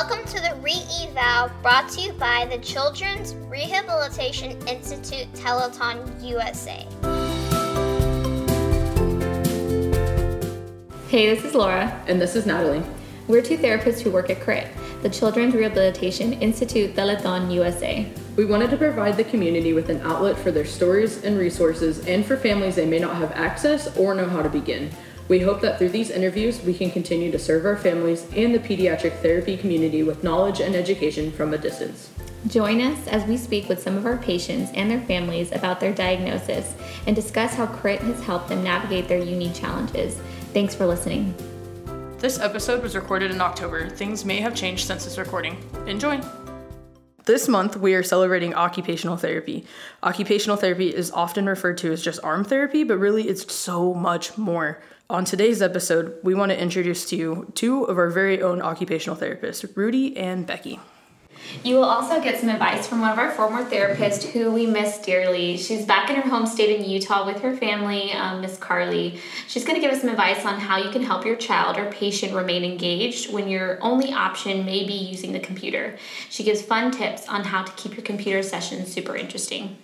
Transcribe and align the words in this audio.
Welcome 0.00 0.24
to 0.26 0.40
the 0.40 0.54
Re-Eval 0.60 1.50
brought 1.60 1.88
to 1.88 2.00
you 2.00 2.12
by 2.12 2.46
the 2.48 2.58
Children's 2.58 3.34
Rehabilitation 3.34 4.52
Institute 4.68 5.26
Telethon 5.32 6.22
USA. 6.22 6.86
Hey, 11.08 11.34
this 11.34 11.44
is 11.44 11.52
Laura. 11.56 12.00
And 12.06 12.20
this 12.20 12.36
is 12.36 12.46
Natalie. 12.46 12.84
We're 13.26 13.42
two 13.42 13.58
therapists 13.58 13.98
who 14.00 14.12
work 14.12 14.30
at 14.30 14.40
CRIT, 14.40 14.68
the 15.02 15.10
Children's 15.10 15.56
Rehabilitation 15.56 16.34
Institute 16.34 16.94
Telethon 16.94 17.52
USA. 17.52 18.08
We 18.36 18.44
wanted 18.44 18.70
to 18.70 18.76
provide 18.76 19.16
the 19.16 19.24
community 19.24 19.72
with 19.72 19.88
an 19.88 20.00
outlet 20.02 20.38
for 20.38 20.52
their 20.52 20.64
stories 20.64 21.24
and 21.24 21.36
resources 21.36 22.06
and 22.06 22.24
for 22.24 22.36
families 22.36 22.76
they 22.76 22.86
may 22.86 23.00
not 23.00 23.16
have 23.16 23.32
access 23.32 23.96
or 23.96 24.14
know 24.14 24.28
how 24.28 24.42
to 24.42 24.48
begin. 24.48 24.92
We 25.28 25.40
hope 25.40 25.60
that 25.60 25.78
through 25.78 25.90
these 25.90 26.10
interviews, 26.10 26.62
we 26.62 26.74
can 26.74 26.90
continue 26.90 27.30
to 27.30 27.38
serve 27.38 27.66
our 27.66 27.76
families 27.76 28.26
and 28.34 28.54
the 28.54 28.58
pediatric 28.58 29.20
therapy 29.20 29.56
community 29.56 30.02
with 30.02 30.24
knowledge 30.24 30.60
and 30.60 30.74
education 30.74 31.30
from 31.30 31.52
a 31.52 31.58
distance. 31.58 32.10
Join 32.46 32.80
us 32.80 33.06
as 33.08 33.24
we 33.24 33.36
speak 33.36 33.68
with 33.68 33.82
some 33.82 33.96
of 33.96 34.06
our 34.06 34.16
patients 34.16 34.70
and 34.74 34.90
their 34.90 35.02
families 35.02 35.52
about 35.52 35.80
their 35.80 35.92
diagnosis 35.92 36.74
and 37.06 37.14
discuss 37.14 37.54
how 37.54 37.66
CRIT 37.66 38.00
has 38.00 38.22
helped 38.24 38.48
them 38.48 38.62
navigate 38.62 39.08
their 39.08 39.22
unique 39.22 39.54
challenges. 39.54 40.18
Thanks 40.54 40.74
for 40.74 40.86
listening. 40.86 41.34
This 42.18 42.38
episode 42.38 42.82
was 42.82 42.96
recorded 42.96 43.30
in 43.30 43.40
October. 43.40 43.90
Things 43.90 44.24
may 44.24 44.40
have 44.40 44.54
changed 44.54 44.86
since 44.86 45.04
this 45.04 45.18
recording. 45.18 45.56
Enjoy! 45.86 46.20
This 47.28 47.46
month, 47.46 47.76
we 47.76 47.92
are 47.92 48.02
celebrating 48.02 48.54
occupational 48.54 49.18
therapy. 49.18 49.66
Occupational 50.02 50.56
therapy 50.56 50.88
is 50.88 51.10
often 51.10 51.44
referred 51.44 51.76
to 51.76 51.92
as 51.92 52.02
just 52.02 52.24
arm 52.24 52.42
therapy, 52.42 52.84
but 52.84 52.96
really 52.96 53.28
it's 53.28 53.52
so 53.52 53.92
much 53.92 54.38
more. 54.38 54.80
On 55.10 55.26
today's 55.26 55.60
episode, 55.60 56.16
we 56.22 56.34
want 56.34 56.52
to 56.52 56.58
introduce 56.58 57.04
to 57.10 57.16
you 57.16 57.52
two 57.54 57.84
of 57.84 57.98
our 57.98 58.08
very 58.08 58.40
own 58.40 58.62
occupational 58.62 59.14
therapists, 59.14 59.76
Rudy 59.76 60.16
and 60.16 60.46
Becky. 60.46 60.80
You 61.64 61.76
will 61.76 61.84
also 61.84 62.20
get 62.22 62.38
some 62.38 62.48
advice 62.48 62.86
from 62.86 63.00
one 63.00 63.10
of 63.10 63.18
our 63.18 63.30
former 63.30 63.64
therapists 63.64 64.24
who 64.30 64.50
we 64.50 64.66
miss 64.66 64.98
dearly. 64.98 65.56
She's 65.56 65.84
back 65.84 66.08
in 66.10 66.16
her 66.16 66.28
home 66.28 66.46
state 66.46 66.78
in 66.78 66.88
Utah 66.88 67.26
with 67.26 67.40
her 67.42 67.56
family, 67.56 68.12
um, 68.12 68.40
Miss 68.40 68.56
Carly. 68.56 69.20
She's 69.48 69.64
going 69.64 69.74
to 69.74 69.80
give 69.80 69.92
us 69.92 70.00
some 70.00 70.10
advice 70.10 70.44
on 70.44 70.60
how 70.60 70.78
you 70.78 70.90
can 70.90 71.02
help 71.02 71.24
your 71.24 71.36
child 71.36 71.76
or 71.76 71.90
patient 71.90 72.34
remain 72.34 72.64
engaged 72.64 73.32
when 73.32 73.48
your 73.48 73.78
only 73.82 74.12
option 74.12 74.64
may 74.64 74.86
be 74.86 74.94
using 74.94 75.32
the 75.32 75.40
computer. 75.40 75.96
She 76.30 76.44
gives 76.44 76.62
fun 76.62 76.90
tips 76.90 77.28
on 77.28 77.44
how 77.44 77.64
to 77.64 77.72
keep 77.72 77.96
your 77.96 78.04
computer 78.04 78.42
sessions 78.42 78.92
super 78.92 79.16
interesting. 79.16 79.78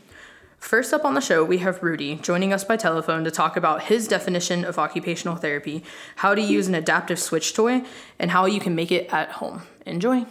First 0.59 0.95
up 0.95 1.05
on 1.05 1.13
the 1.13 1.21
show, 1.21 1.45
we 1.45 1.59
have 1.59 1.83
Rudy 1.83 2.15
joining 2.17 2.53
us 2.53 2.65
by 2.65 2.79
telephone 2.79 3.23
to 3.25 3.31
talk 3.31 3.55
about 3.55 3.83
his 3.83 4.09
definition 4.09 4.65
of 4.65 4.79
occupational 4.79 5.37
therapy, 5.37 5.85
how 6.17 6.35
to 6.35 6.41
use 6.41 6.69
an 6.69 6.75
adaptive 6.75 7.19
switch 7.19 7.53
toy, 7.53 7.83
and 8.19 8.31
how 8.31 8.47
you 8.47 8.61
can 8.61 8.75
make 8.75 8.91
it 8.91 9.13
at 9.13 9.33
home. 9.33 9.63
Enjoy. 9.85 10.25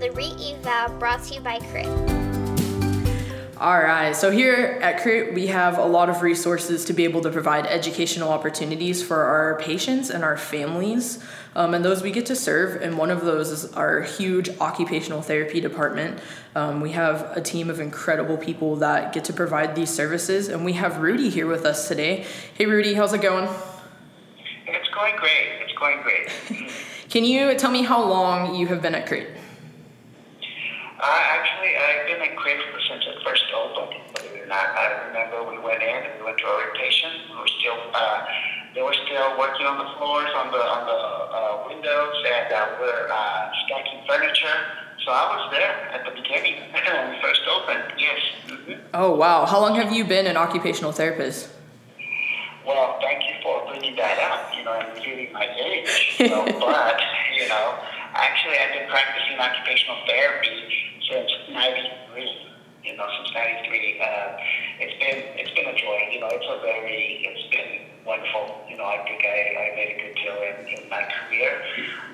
The 0.00 0.12
Re-Eval 0.12 0.98
brought 0.98 1.24
to 1.24 1.34
you 1.34 1.40
by 1.40 1.58
CRIT. 1.58 1.86
All 3.60 3.76
right, 3.76 4.14
so 4.14 4.30
here 4.30 4.78
at 4.80 5.02
CRIT, 5.02 5.34
we 5.34 5.48
have 5.48 5.78
a 5.78 5.84
lot 5.84 6.08
of 6.08 6.22
resources 6.22 6.84
to 6.84 6.92
be 6.92 7.02
able 7.02 7.22
to 7.22 7.30
provide 7.30 7.66
educational 7.66 8.28
opportunities 8.28 9.02
for 9.02 9.20
our 9.24 9.58
patients 9.58 10.10
and 10.10 10.22
our 10.22 10.36
families. 10.36 11.24
Um, 11.56 11.74
and 11.74 11.84
those 11.84 12.00
we 12.00 12.12
get 12.12 12.26
to 12.26 12.36
serve, 12.36 12.80
and 12.80 12.96
one 12.96 13.10
of 13.10 13.24
those 13.24 13.50
is 13.50 13.72
our 13.72 14.02
huge 14.02 14.48
occupational 14.60 15.22
therapy 15.22 15.60
department. 15.60 16.20
Um, 16.54 16.80
we 16.80 16.92
have 16.92 17.36
a 17.36 17.40
team 17.40 17.68
of 17.68 17.80
incredible 17.80 18.36
people 18.36 18.76
that 18.76 19.12
get 19.12 19.24
to 19.24 19.32
provide 19.32 19.74
these 19.74 19.90
services, 19.90 20.46
and 20.46 20.64
we 20.64 20.74
have 20.74 20.98
Rudy 20.98 21.28
here 21.28 21.48
with 21.48 21.64
us 21.64 21.88
today. 21.88 22.24
Hey, 22.54 22.66
Rudy, 22.66 22.94
how's 22.94 23.12
it 23.12 23.22
going? 23.22 23.48
It's 24.68 24.88
going 24.90 25.16
great. 25.16 25.48
It's 25.62 25.76
going 25.76 26.00
great. 26.02 26.70
Can 27.10 27.24
you 27.24 27.58
tell 27.58 27.72
me 27.72 27.82
how 27.82 28.08
long 28.08 28.54
you 28.54 28.68
have 28.68 28.80
been 28.80 28.94
at 28.94 29.08
CRIT? 29.08 29.37
Uh, 30.98 31.06
actually, 31.06 31.76
I've 31.78 32.06
been 32.10 32.20
at 32.26 32.36
CRIT 32.36 32.58
since 32.90 33.04
it 33.06 33.22
first 33.22 33.44
opened. 33.54 34.02
Believe 34.18 34.34
it 34.34 34.42
or 34.42 34.46
not, 34.46 34.66
I 34.74 35.06
remember 35.06 35.46
we 35.46 35.58
went 35.62 35.80
in 35.80 35.94
and 35.94 36.18
we 36.18 36.26
went 36.26 36.38
to 36.38 36.46
orientation. 36.46 37.10
We 37.30 37.38
were 37.38 37.52
still, 37.62 37.78
uh, 37.94 38.26
they 38.74 38.82
were 38.82 38.98
still 39.06 39.38
working 39.38 39.66
on 39.66 39.78
the 39.78 39.86
floors, 39.94 40.26
on 40.34 40.50
the 40.50 40.58
on 40.58 40.82
the 40.90 40.98
uh, 40.98 41.68
windows, 41.70 42.14
and 42.26 42.52
uh, 42.52 42.66
we're 42.80 43.06
uh, 43.14 43.50
stacking 43.66 44.02
furniture. 44.10 44.58
So 45.06 45.12
I 45.14 45.38
was 45.38 45.52
there 45.54 45.70
at 45.94 46.02
the 46.02 46.10
beginning 46.20 46.66
when 46.74 47.14
we 47.14 47.22
first 47.22 47.42
opened. 47.46 47.94
Yes. 47.96 48.18
Mm-hmm. 48.48 48.90
Oh 48.94 49.14
wow! 49.14 49.46
How 49.46 49.60
long 49.60 49.76
have 49.76 49.92
you 49.92 50.04
been 50.04 50.26
an 50.26 50.36
occupational 50.36 50.90
therapist? 50.90 51.50
Well, 52.66 52.98
thank 53.00 53.22
you 53.22 53.34
for 53.40 53.64
bringing 53.70 53.94
that 53.96 54.18
up. 54.18 54.52
You 54.52 54.64
know, 54.64 54.72
and 54.72 54.88
revealing 54.98 55.32
my 55.32 55.46
age. 55.46 56.16
You 56.18 56.30
know, 56.30 56.44
but 56.58 57.00
you 57.38 57.46
know, 57.48 57.78
actually, 58.18 58.58
I've 58.58 58.74
been 58.74 58.90
practicing 58.90 59.38
occupational 59.38 59.98
therapy 60.06 60.58
since 61.06 61.30
'93. 61.50 62.50
You 62.84 62.96
know, 62.96 63.06
since 63.18 63.30
'93. 63.34 64.00
Uh, 64.00 64.36
it's 64.82 64.96
been 64.98 65.18
it's 65.38 65.54
been 65.54 65.66
a 65.70 65.76
joy. 65.78 65.98
You 66.10 66.20
know, 66.20 66.30
it's 66.34 66.46
a 66.50 66.58
very 66.60 67.22
it's 67.22 67.46
been 67.54 67.86
wonderful. 68.02 68.66
You 68.68 68.76
know, 68.76 68.84
I 68.84 68.98
think 69.06 69.22
I, 69.22 69.36
I 69.54 69.66
made 69.78 69.90
a 69.94 69.98
good 70.02 70.14
deal 70.18 70.38
in, 70.42 70.56
in 70.66 70.82
my 70.90 71.06
career. 71.06 71.62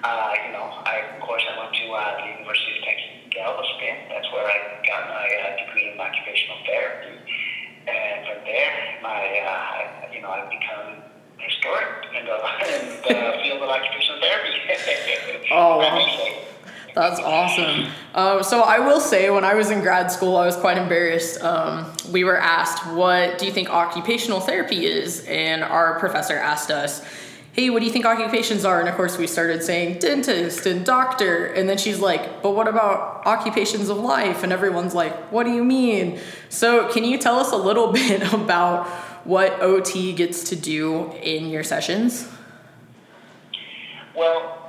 Uh, 0.04 0.32
you 0.46 0.52
know, 0.52 0.66
I 0.84 1.16
of 1.16 1.20
course 1.24 1.42
I 1.48 1.58
went 1.58 1.72
to 1.72 1.86
uh, 1.88 2.00
the 2.20 2.26
University 2.36 2.78
of 2.78 2.84
Texas 2.84 3.14
Galveston. 3.32 3.96
That's 4.12 4.28
where 4.30 4.44
I 4.44 4.58
got 4.84 5.08
my 5.08 5.26
uh, 5.26 5.64
degree 5.64 5.88
in 5.88 5.98
occupational 5.98 6.60
therapy. 6.68 7.16
And 7.84 8.16
from 8.28 8.40
there, 8.44 8.72
my 9.02 9.20
uh, 9.40 10.12
you 10.12 10.20
know, 10.20 10.30
I've 10.30 10.48
become 10.48 11.04
historic 11.36 12.08
in 12.16 12.24
the, 12.24 12.36
in 12.72 12.82
the 13.02 13.42
field 13.42 13.62
of 13.62 13.68
occupational. 13.68 14.03
Oh, 15.50 15.78
wow. 15.78 16.34
That's 16.94 17.18
awesome. 17.18 17.90
Uh, 18.14 18.42
so 18.42 18.60
I 18.60 18.78
will 18.78 19.00
say, 19.00 19.28
when 19.28 19.44
I 19.44 19.54
was 19.54 19.70
in 19.70 19.80
grad 19.80 20.12
school, 20.12 20.36
I 20.36 20.46
was 20.46 20.56
quite 20.56 20.78
embarrassed. 20.78 21.42
Um, 21.42 21.92
we 22.12 22.22
were 22.22 22.36
asked, 22.36 22.86
"What 22.86 23.38
do 23.38 23.46
you 23.46 23.52
think 23.52 23.68
occupational 23.68 24.38
therapy 24.38 24.86
is?" 24.86 25.24
And 25.26 25.64
our 25.64 25.98
professor 25.98 26.36
asked 26.36 26.70
us, 26.70 27.02
"Hey, 27.52 27.68
what 27.68 27.80
do 27.80 27.86
you 27.86 27.90
think 27.90 28.04
occupations 28.06 28.64
are?" 28.64 28.78
And 28.78 28.88
of 28.88 28.94
course, 28.94 29.18
we 29.18 29.26
started 29.26 29.64
saying 29.64 29.98
dentist 29.98 30.66
and 30.66 30.84
doctor. 30.84 31.46
And 31.46 31.68
then 31.68 31.78
she's 31.78 31.98
like, 31.98 32.42
"But 32.42 32.52
what 32.52 32.68
about 32.68 33.26
occupations 33.26 33.88
of 33.88 33.98
life?" 33.98 34.44
And 34.44 34.52
everyone's 34.52 34.94
like, 34.94 35.32
"What 35.32 35.44
do 35.46 35.52
you 35.52 35.64
mean?" 35.64 36.20
So 36.48 36.86
can 36.92 37.02
you 37.02 37.18
tell 37.18 37.40
us 37.40 37.50
a 37.50 37.56
little 37.56 37.90
bit 38.00 38.32
about 38.32 38.86
what 39.24 39.60
OT 39.60 40.12
gets 40.12 40.44
to 40.50 40.56
do 40.56 41.10
in 41.22 41.48
your 41.48 41.64
sessions? 41.64 42.28
Well, 44.14 44.63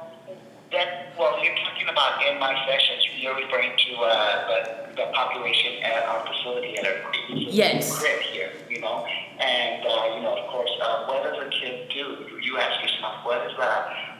that 0.75 1.16
well, 1.18 1.40
you're 1.44 1.56
talking 1.56 1.88
about 1.90 2.19
in 2.28 2.40
my 2.40 2.53
sessions. 2.68 3.08
You're 3.18 3.36
referring 3.36 3.72
to 3.72 3.91
uh, 4.03 4.12
the, 4.47 4.59
the 4.96 5.06
population 5.13 5.81
at 5.84 6.03
our 6.03 6.25
facility 6.28 6.78
at 6.78 6.86
our 6.86 7.00
Yes. 7.30 7.97
crib 7.97 8.19
here, 8.22 8.52
you 8.69 8.81
know. 8.81 9.06
And 9.40 9.81
uh, 9.86 10.16
you 10.16 10.22
know, 10.22 10.36
of 10.38 10.47
course, 10.52 10.69
uh, 10.84 11.06
what 11.08 11.24
does 11.24 11.40
a 11.40 11.50
kid 11.50 11.90
do? 11.90 12.28
You, 12.30 12.40
you 12.41 12.58
ask 12.59 12.81
yourself, 12.84 13.24
what 13.24 13.40
is 13.47 13.56
the 13.58 13.72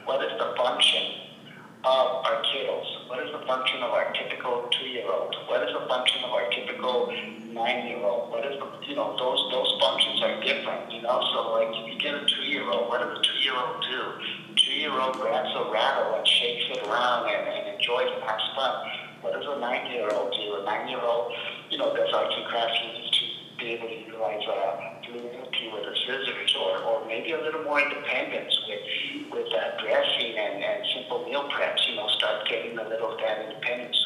what 0.04 0.24
is 0.24 0.32
the 0.38 0.54
function 0.56 1.04
of 1.84 2.24
our 2.24 2.42
kiddos? 2.48 3.08
What 3.08 3.20
is 3.24 3.30
the 3.32 3.46
function 3.46 3.82
of 3.82 3.90
our 3.92 4.12
typical 4.12 4.68
two-year-old? 4.72 5.36
What 5.46 5.62
is 5.68 5.72
the 5.78 5.86
function 5.86 6.24
of 6.24 6.30
our 6.32 6.48
typical 6.50 7.12
nine-year-old? 7.52 8.30
What 8.30 8.44
is 8.46 8.58
the 8.58 8.66
you 8.88 8.96
know 8.96 9.14
those 9.18 9.40
those 9.52 9.70
functions 9.80 10.22
are 10.22 10.40
different, 10.42 10.90
you 10.92 11.02
know. 11.02 11.20
So 11.32 11.52
like 11.52 11.68
if 11.76 11.92
you 11.92 12.00
get 12.00 12.14
a 12.14 12.24
two-year-old, 12.26 12.88
what 12.88 13.00
does 13.00 13.18
a 13.18 13.22
two-year-old 13.22 13.84
do? 13.84 14.02
Two-year-old 14.76 15.16
grabs 15.16 15.48
a 15.56 15.72
rattle 15.72 16.20
and 16.20 16.28
shakes 16.28 16.68
it 16.68 16.84
around 16.84 17.24
and, 17.32 17.48
and 17.48 17.80
enjoys 17.80 18.12
and 18.12 18.20
has 18.28 18.44
fun. 18.52 18.76
What 19.24 19.32
does 19.32 19.48
a 19.48 19.56
nine-year-old 19.58 20.36
do? 20.36 20.60
A 20.60 20.64
nine-year-old, 20.68 21.32
you 21.72 21.78
know, 21.78 21.96
does 21.96 22.12
arts 22.12 22.36
and 22.36 22.44
crafts. 22.44 22.76
Needs 22.84 23.08
to 23.08 23.24
be 23.56 23.66
able 23.72 23.88
to 23.88 23.96
utilize 24.04 24.44
uh, 24.44 25.00
fluidity 25.00 25.72
with 25.72 25.80
the 25.80 25.96
scissors, 26.04 26.52
or, 26.60 26.76
or 26.84 27.08
maybe 27.08 27.32
a 27.32 27.40
little 27.40 27.64
more 27.64 27.80
independence 27.80 28.52
with 28.68 28.84
with 29.32 29.48
uh, 29.48 29.80
dressing 29.80 30.36
and, 30.36 30.60
and 30.60 30.84
simple 30.92 31.24
meal 31.24 31.48
preps. 31.56 31.80
You 31.88 31.96
know, 31.96 32.12
start 32.20 32.44
getting 32.44 32.76
a 32.76 32.84
little 32.84 33.16
of 33.16 33.18
that 33.24 33.48
independence. 33.48 33.96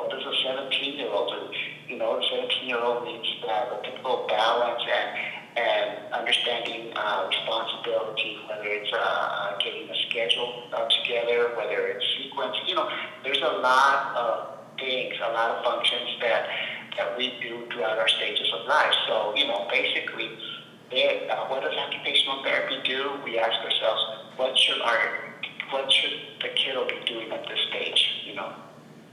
What 0.00 0.08
does 0.08 0.24
a 0.24 0.34
17-year-old 0.40 1.36
do? 1.36 1.92
You 1.92 2.00
know, 2.00 2.16
the 2.16 2.24
17-year-old 2.32 3.04
needs 3.04 3.28
uh, 3.44 3.76
the 3.76 3.92
typical 3.92 4.24
balance 4.26 4.80
and 4.88 5.34
and 5.56 6.12
understanding 6.12 6.92
uh, 6.96 7.28
responsibility, 7.28 8.38
whether 8.48 8.66
it's 8.66 8.90
uh, 8.92 9.56
getting 9.62 9.88
a 9.88 9.93
schedule 10.14 10.70
uh, 10.72 10.86
together, 11.02 11.50
whether 11.56 11.88
it's 11.88 12.06
sequence. 12.22 12.56
You 12.66 12.76
know, 12.76 12.88
there's 13.24 13.42
a 13.42 13.58
lot 13.58 14.14
of 14.14 14.78
things, 14.78 15.14
a 15.18 15.32
lot 15.32 15.50
of 15.50 15.64
functions 15.64 16.22
that 16.22 16.46
that 16.96 17.18
we 17.18 17.34
do 17.42 17.66
throughout 17.72 17.98
our 17.98 18.06
stages 18.06 18.46
of 18.54 18.68
life. 18.68 18.94
So, 19.08 19.34
you 19.34 19.48
know, 19.48 19.66
basically, 19.68 20.30
uh, 20.94 21.46
what 21.48 21.62
does 21.62 21.74
occupational 21.74 22.44
therapy 22.44 22.78
do? 22.84 23.18
We 23.24 23.36
ask 23.36 23.58
ourselves, 23.64 24.02
what 24.36 24.56
should 24.56 24.80
our, 24.80 25.34
what 25.70 25.90
should 25.90 26.12
the 26.40 26.48
kiddo 26.54 26.86
be 26.86 27.04
doing 27.04 27.32
at 27.32 27.42
this 27.48 27.58
stage? 27.68 28.22
You 28.24 28.36
know, 28.36 28.52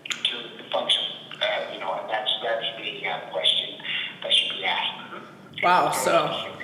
to 0.09 0.63
function. 0.71 1.03
Uh, 1.42 1.74
you 1.74 1.80
know, 1.80 1.92
and 1.94 2.07
that's 2.07 2.30
that's 2.44 2.65
the 2.77 3.07
uh, 3.09 3.31
question 3.31 3.81
that 4.21 4.31
should 4.31 4.57
be 4.57 4.63
asked. 4.63 5.63
Wow, 5.63 5.92
so 5.92 6.60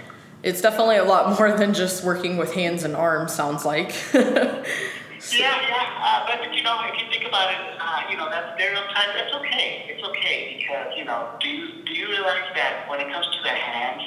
it's 0.48 0.62
definitely 0.62 0.96
a 0.96 1.04
lot 1.04 1.38
more 1.38 1.52
than 1.52 1.74
just 1.74 2.06
working 2.06 2.38
with 2.38 2.54
hands 2.54 2.84
and 2.84 2.96
arms. 2.96 3.34
Sounds 3.34 3.66
like. 3.66 3.94
Yeah, 5.34 5.60
yeah, 5.68 6.00
uh, 6.00 6.26
but 6.30 6.56
you 6.56 6.64
know, 6.64 6.80
if 6.86 7.02
you 7.02 7.10
think 7.12 7.28
about 7.28 7.52
it, 7.52 7.60
uh, 7.82 8.02
you 8.10 8.16
know, 8.16 8.30
that 8.30 8.56
stereotype, 8.56 9.12
that's 9.18 9.34
okay. 9.34 9.84
It's 9.90 10.08
okay 10.08 10.56
because 10.58 10.96
you 10.96 11.04
know, 11.04 11.36
do 11.42 11.50
you 11.50 11.84
do 11.84 11.92
you 11.92 12.08
realize 12.08 12.48
that 12.56 12.88
when 12.88 13.02
it 13.02 13.12
comes 13.12 13.26
to 13.26 13.42
the 13.44 13.50
hands, 13.50 14.04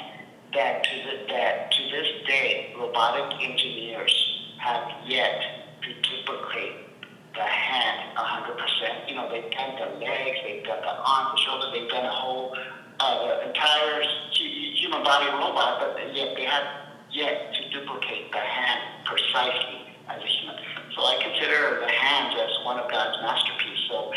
that 0.55 0.83
to 0.83 0.95
the, 1.03 1.27
that 1.27 1.69
to 1.73 1.83
this 1.91 2.07
day, 2.25 2.73
robotic 2.79 3.37
engineers 3.43 4.15
have 4.57 4.89
yet 5.05 5.43
to 5.83 5.93
duplicate 6.01 6.89
the 7.35 7.43
hand 7.43 8.17
100%. 8.17 9.09
You 9.09 9.15
know, 9.15 9.29
they've 9.29 9.51
done 9.51 9.75
the 9.77 9.99
legs, 10.03 10.37
they've 10.43 10.63
done 10.63 10.81
the 10.81 10.95
arms, 10.95 11.31
the 11.35 11.41
shoulders, 11.43 11.69
they've 11.73 11.89
done 11.89 12.05
a 12.05 12.11
whole 12.11 12.55
uh, 13.01 13.27
the 13.27 13.47
entire 13.47 14.03
human 14.91 15.07
body 15.07 15.31
robot, 15.31 15.79
but 15.79 15.95
yet 16.13 16.35
they 16.35 16.43
have 16.43 16.67
yet 17.11 17.53
to 17.55 17.79
duplicate 17.79 18.29
the 18.31 18.43
hand 18.43 18.81
precisely 19.05 19.87
as 20.09 20.19
a 20.19 20.27
human. 20.27 20.55
So 20.95 20.99
I 21.07 21.15
consider 21.23 21.79
the 21.79 21.87
hands 21.87 22.35
as 22.35 22.51
one 22.65 22.77
of 22.77 22.91
God's 22.91 23.15
masterpieces. 23.23 23.87
So 23.87 24.11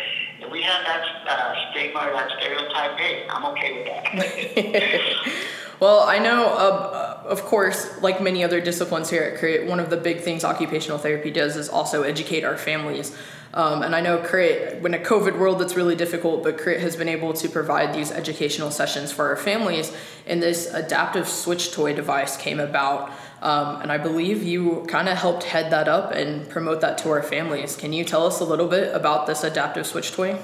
we 0.54 0.62
have 0.62 0.84
that 0.84 1.04
uh, 1.26 1.54
stigma 1.70 1.98
or 1.98 2.12
that 2.12 2.30
stereotype, 2.38 2.96
hey, 2.96 3.26
I'm 3.28 3.44
okay 3.46 3.72
with 3.72 3.86
that. 3.86 5.32
well, 5.80 6.04
I 6.04 6.20
know, 6.20 6.46
uh, 6.46 7.22
of 7.26 7.42
course, 7.42 8.00
like 8.00 8.22
many 8.22 8.44
other 8.44 8.60
disciplines 8.60 9.10
here 9.10 9.24
at 9.24 9.40
CRIT, 9.40 9.66
one 9.66 9.80
of 9.80 9.90
the 9.90 9.96
big 9.96 10.20
things 10.20 10.44
occupational 10.44 10.98
therapy 10.98 11.32
does 11.32 11.56
is 11.56 11.68
also 11.68 12.04
educate 12.04 12.44
our 12.44 12.56
families. 12.56 13.16
Um, 13.52 13.82
and 13.82 13.96
I 13.96 14.00
know 14.00 14.18
CRIT, 14.18 14.84
in 14.84 14.94
a 14.94 14.98
COVID 14.98 15.36
world, 15.38 15.60
that's 15.60 15.74
really 15.74 15.96
difficult, 15.96 16.44
but 16.44 16.56
CRIT 16.56 16.80
has 16.80 16.94
been 16.94 17.08
able 17.08 17.32
to 17.32 17.48
provide 17.48 17.92
these 17.92 18.12
educational 18.12 18.70
sessions 18.70 19.10
for 19.10 19.30
our 19.30 19.36
families. 19.36 19.92
And 20.24 20.40
this 20.40 20.72
adaptive 20.72 21.28
switch 21.28 21.72
toy 21.72 21.94
device 21.94 22.36
came 22.36 22.60
about. 22.60 23.10
Um, 23.44 23.82
and 23.82 23.92
I 23.92 23.98
believe 23.98 24.42
you 24.42 24.86
kind 24.88 25.06
of 25.06 25.18
helped 25.18 25.44
head 25.44 25.70
that 25.70 25.86
up 25.86 26.12
and 26.12 26.48
promote 26.48 26.80
that 26.80 26.96
to 27.04 27.10
our 27.10 27.22
families. 27.22 27.76
Can 27.76 27.92
you 27.92 28.02
tell 28.02 28.26
us 28.26 28.40
a 28.40 28.44
little 28.44 28.66
bit 28.66 28.94
about 28.96 29.26
this 29.26 29.44
adaptive 29.44 29.86
switch 29.86 30.12
toy? 30.12 30.40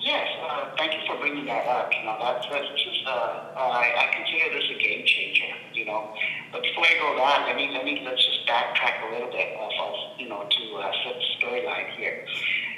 Yes, 0.00 0.28
uh, 0.40 0.72
thank 0.78 0.94
you 0.94 1.00
for 1.06 1.20
bringing 1.20 1.44
that 1.44 1.66
up. 1.66 1.92
You 1.92 2.06
know, 2.08 2.16
that's, 2.18 2.46
is, 2.46 3.04
uh, 3.04 3.10
uh, 3.10 3.58
I, 3.58 4.08
I 4.08 4.16
consider 4.16 4.48
this 4.48 4.64
a 4.64 4.78
game 4.80 5.04
changer. 5.04 5.52
You 5.74 5.84
know, 5.84 6.14
but 6.52 6.62
before 6.62 6.84
I 6.88 6.96
go 6.98 7.14
that, 7.20 7.44
let 7.46 7.54
me 7.54 7.68
let 7.70 7.84
me 7.84 8.00
let's 8.02 8.24
just 8.24 8.48
backtrack 8.48 9.06
a 9.06 9.12
little 9.12 9.30
bit 9.30 9.60
of, 9.60 9.68
of 9.68 9.94
you 10.18 10.30
know 10.30 10.48
to 10.48 10.76
uh, 10.76 10.90
set 11.04 11.20
the 11.20 11.46
storyline 11.46 11.92
here. 11.98 12.24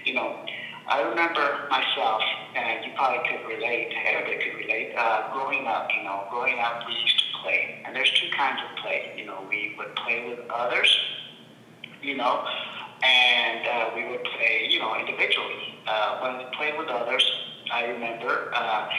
You 0.05 0.15
know, 0.15 0.35
I 0.89 1.03
remember 1.03 1.69
myself, 1.71 2.23
and 2.57 2.85
you 2.85 2.91
probably 2.97 3.23
could 3.31 3.47
relate. 3.47 3.95
Everybody 4.05 4.43
could 4.43 4.59
relate. 4.59 4.95
Uh, 4.99 5.33
growing 5.33 5.69
up, 5.69 5.89
you 5.97 6.03
know, 6.03 6.27
growing 6.29 6.59
up, 6.59 6.83
we 6.89 6.95
used. 6.95 7.18
And 7.89 7.97
there's 7.97 8.13
two 8.21 8.29
kinds 8.37 8.61
of 8.61 8.77
play. 8.85 9.15
You 9.17 9.25
know, 9.25 9.47
we 9.49 9.75
would 9.79 9.97
play 9.97 10.29
with 10.29 10.41
others, 10.51 10.95
you 12.03 12.19
know, 12.19 12.45
and 13.03 13.67
uh, 13.67 13.91
we 13.97 14.07
would 14.11 14.23
play, 14.25 14.69
you 14.69 14.79
know, 14.79 14.95
individually. 15.01 15.81
Uh, 15.87 16.21
when 16.21 16.37
we 16.37 16.45
played 16.55 16.77
with 16.77 16.89
others, 16.89 17.25
I 17.73 17.87
remember 17.87 18.53
uh, 18.55 18.91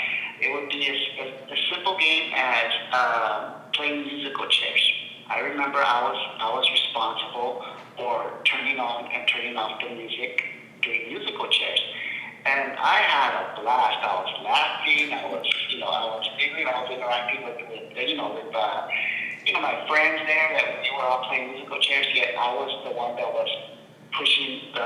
it 0.41 0.51
would 0.55 0.69
be 0.69 0.87
a, 0.87 1.21
a, 1.21 1.53
a 1.53 1.57
simple 1.71 1.99
game 1.99 2.33
as 2.35 2.73
uh, 2.91 3.59
playing 3.73 4.07
musical 4.07 4.47
chairs. 4.47 4.91
I 5.29 5.41
remember 5.41 5.77
I 5.77 6.09
was 6.09 6.17
I 6.39 6.49
was 6.49 6.67
responsible 6.71 7.63
for 7.95 8.41
turning 8.45 8.79
on 8.79 9.05
and 9.11 9.27
turning 9.27 9.55
off 9.55 9.79
the 9.79 9.93
music 9.93 10.41
during 10.81 11.09
musical 11.09 11.47
chairs. 11.49 11.79
And 12.45 12.71
I 12.79 12.97
had 13.05 13.33
a 13.37 13.61
blast. 13.61 13.97
I 14.01 14.15
was 14.23 14.33
laughing. 14.43 15.13
I 15.13 15.29
was, 15.29 15.45
you 15.79 15.85
know, 15.85 15.95
I 15.95 16.11
was 16.11 16.27
giggling. 16.35 16.67
I 16.67 16.83
was 16.83 16.91
interacting 16.91 17.39
with, 17.47 17.55
with 17.71 17.95
you 17.95 18.19
know, 18.19 18.35
with, 18.35 18.51
uh, 18.51 18.87
you 19.47 19.55
know, 19.55 19.63
my 19.63 19.79
friends 19.87 20.19
there 20.27 20.51
that 20.59 20.83
we 20.83 20.91
were 20.91 21.07
all 21.07 21.23
playing 21.31 21.55
musical 21.55 21.79
chairs. 21.79 22.03
Yet 22.11 22.35
I 22.35 22.51
was 22.51 22.67
the 22.83 22.91
one 22.91 23.15
that 23.15 23.31
was 23.31 23.47
pushing 24.11 24.75
the, 24.75 24.83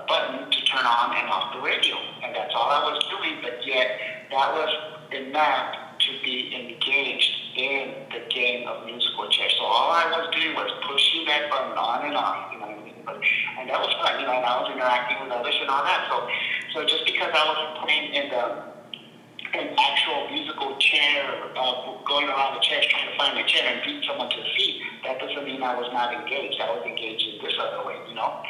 the 0.00 0.04
button 0.08 0.48
to 0.48 0.58
turn 0.64 0.88
on 0.88 1.12
and 1.12 1.28
off 1.28 1.52
the 1.52 1.60
radio, 1.60 1.92
and 2.24 2.32
that's 2.32 2.56
all 2.56 2.72
I 2.72 2.88
was 2.88 3.04
doing. 3.12 3.44
But 3.44 3.60
yet 3.68 4.00
that 4.32 4.48
was 4.56 4.72
enough 5.12 5.76
to 6.08 6.10
be 6.24 6.56
engaged 6.56 7.36
in 7.60 8.08
the 8.08 8.24
game 8.32 8.64
of 8.64 8.88
musical 8.88 9.28
chairs. 9.28 9.52
So 9.60 9.68
all 9.68 9.92
I 9.92 10.08
was 10.08 10.32
doing 10.32 10.56
was 10.56 10.72
pushing 10.88 11.28
that 11.28 11.52
button 11.52 11.76
on 11.76 12.08
and 12.08 12.16
off, 12.16 12.48
you 12.48 12.64
know, 12.64 12.72
what 12.72 12.80
I 12.80 12.84
mean? 12.88 13.04
But, 13.04 13.20
and 13.60 13.68
that 13.68 13.76
was 13.76 13.92
fun, 14.00 14.16
you 14.16 14.24
know, 14.24 14.40
and 14.40 14.46
I 14.48 14.56
was 14.56 14.72
interacting 14.72 15.20
with 15.20 15.36
others 15.36 15.52
and 15.60 15.68
all 15.68 15.84
that. 15.84 16.08
So 16.08 16.24
so 16.72 16.86
just 16.86 17.04
because 17.04 17.28
I 17.34 17.42
wasn't 17.44 17.84
playing 17.84 18.14
in 18.14 18.30
the 18.30 18.69
an 19.54 19.74
actual 19.78 20.30
musical 20.30 20.76
chair, 20.78 21.50
uh, 21.56 21.98
going 22.06 22.28
around 22.28 22.54
the 22.54 22.60
chairs 22.60 22.86
trying 22.90 23.10
to 23.10 23.16
find 23.16 23.38
a 23.38 23.44
chair 23.46 23.66
and 23.66 23.82
beat 23.82 24.04
someone 24.06 24.30
to 24.30 24.36
the 24.36 24.50
seat, 24.56 24.82
that 25.04 25.18
doesn't 25.18 25.44
mean 25.44 25.62
I 25.62 25.74
was 25.74 25.90
not 25.92 26.14
engaged. 26.14 26.60
I 26.60 26.70
was 26.70 26.84
engaged 26.86 27.26
in 27.26 27.42
this 27.42 27.54
other 27.58 27.84
way, 27.86 27.98
you 28.08 28.14
know. 28.14 28.42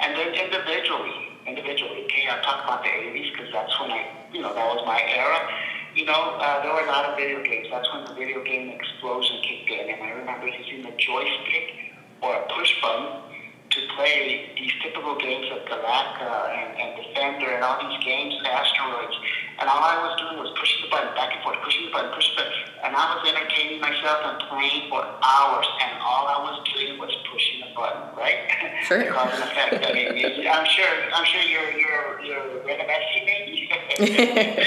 And 0.00 0.16
then 0.16 0.34
individually, 0.34 1.38
individually, 1.46 2.04
okay, 2.04 2.28
I 2.28 2.42
talk 2.42 2.64
about 2.64 2.82
the 2.82 2.90
80s 2.90 3.32
because 3.32 3.52
that's 3.52 3.80
when 3.80 3.90
I, 3.90 4.06
you 4.32 4.42
know, 4.42 4.54
that 4.54 4.66
was 4.66 4.84
my 4.86 5.00
era. 5.00 5.40
You 5.94 6.04
know, 6.06 6.36
uh, 6.40 6.62
there 6.62 6.72
were 6.72 6.84
a 6.84 6.90
lot 6.90 7.04
of 7.04 7.16
video 7.16 7.42
games. 7.44 7.68
That's 7.70 7.88
when 7.92 8.04
the 8.04 8.14
video 8.14 8.42
game 8.44 8.70
explosion 8.70 9.40
kicked 9.44 9.70
in. 9.70 9.92
And 9.92 10.02
I 10.02 10.10
remember 10.10 10.48
using 10.48 10.82
the 10.82 10.92
joystick 10.96 11.96
or 12.20 12.34
a 12.34 12.48
push 12.48 12.72
button 12.80 13.31
to 13.72 13.80
play 13.96 14.52
these 14.56 14.72
typical 14.82 15.16
games 15.16 15.48
of 15.48 15.64
Galaga 15.64 16.52
and, 16.52 16.76
and 16.76 16.90
Defender 17.00 17.56
and 17.56 17.64
all 17.64 17.80
these 17.80 18.04
games, 18.04 18.36
Asteroids. 18.44 19.16
And 19.60 19.68
all 19.68 19.80
I 19.80 19.96
was 20.04 20.20
doing 20.20 20.36
was 20.36 20.52
pushing 20.58 20.84
the 20.84 20.90
button 20.92 21.14
back 21.14 21.32
and 21.32 21.40
forth, 21.42 21.56
pushing 21.64 21.86
the 21.86 21.92
button, 21.92 22.12
pushing 22.12 22.36
the 22.36 22.42
button. 22.44 22.52
And 22.84 22.92
I 22.96 23.16
was 23.16 23.24
entertaining 23.24 23.80
myself 23.80 24.18
and 24.28 24.36
playing 24.52 24.90
for 24.92 25.00
hours. 25.00 25.68
And 25.80 25.92
all 26.04 26.28
I 26.28 26.38
was 26.44 26.60
doing 26.68 26.98
was 26.98 27.12
pushing 27.32 27.64
the 27.64 27.72
button, 27.74 28.12
right? 28.16 28.50
Sure. 28.82 29.12
Cause 29.12 29.30
and 29.32 29.44
effect. 29.44 29.86
I 29.86 29.92
mean, 29.94 30.48
I'm 30.48 30.66
sure, 30.66 30.94
I'm 31.14 31.24
sure 31.24 31.40
you're, 31.42 31.70
you're, 31.78 32.20
you're 32.24 32.64
reminiscing 32.66 33.24
me. 33.24 33.70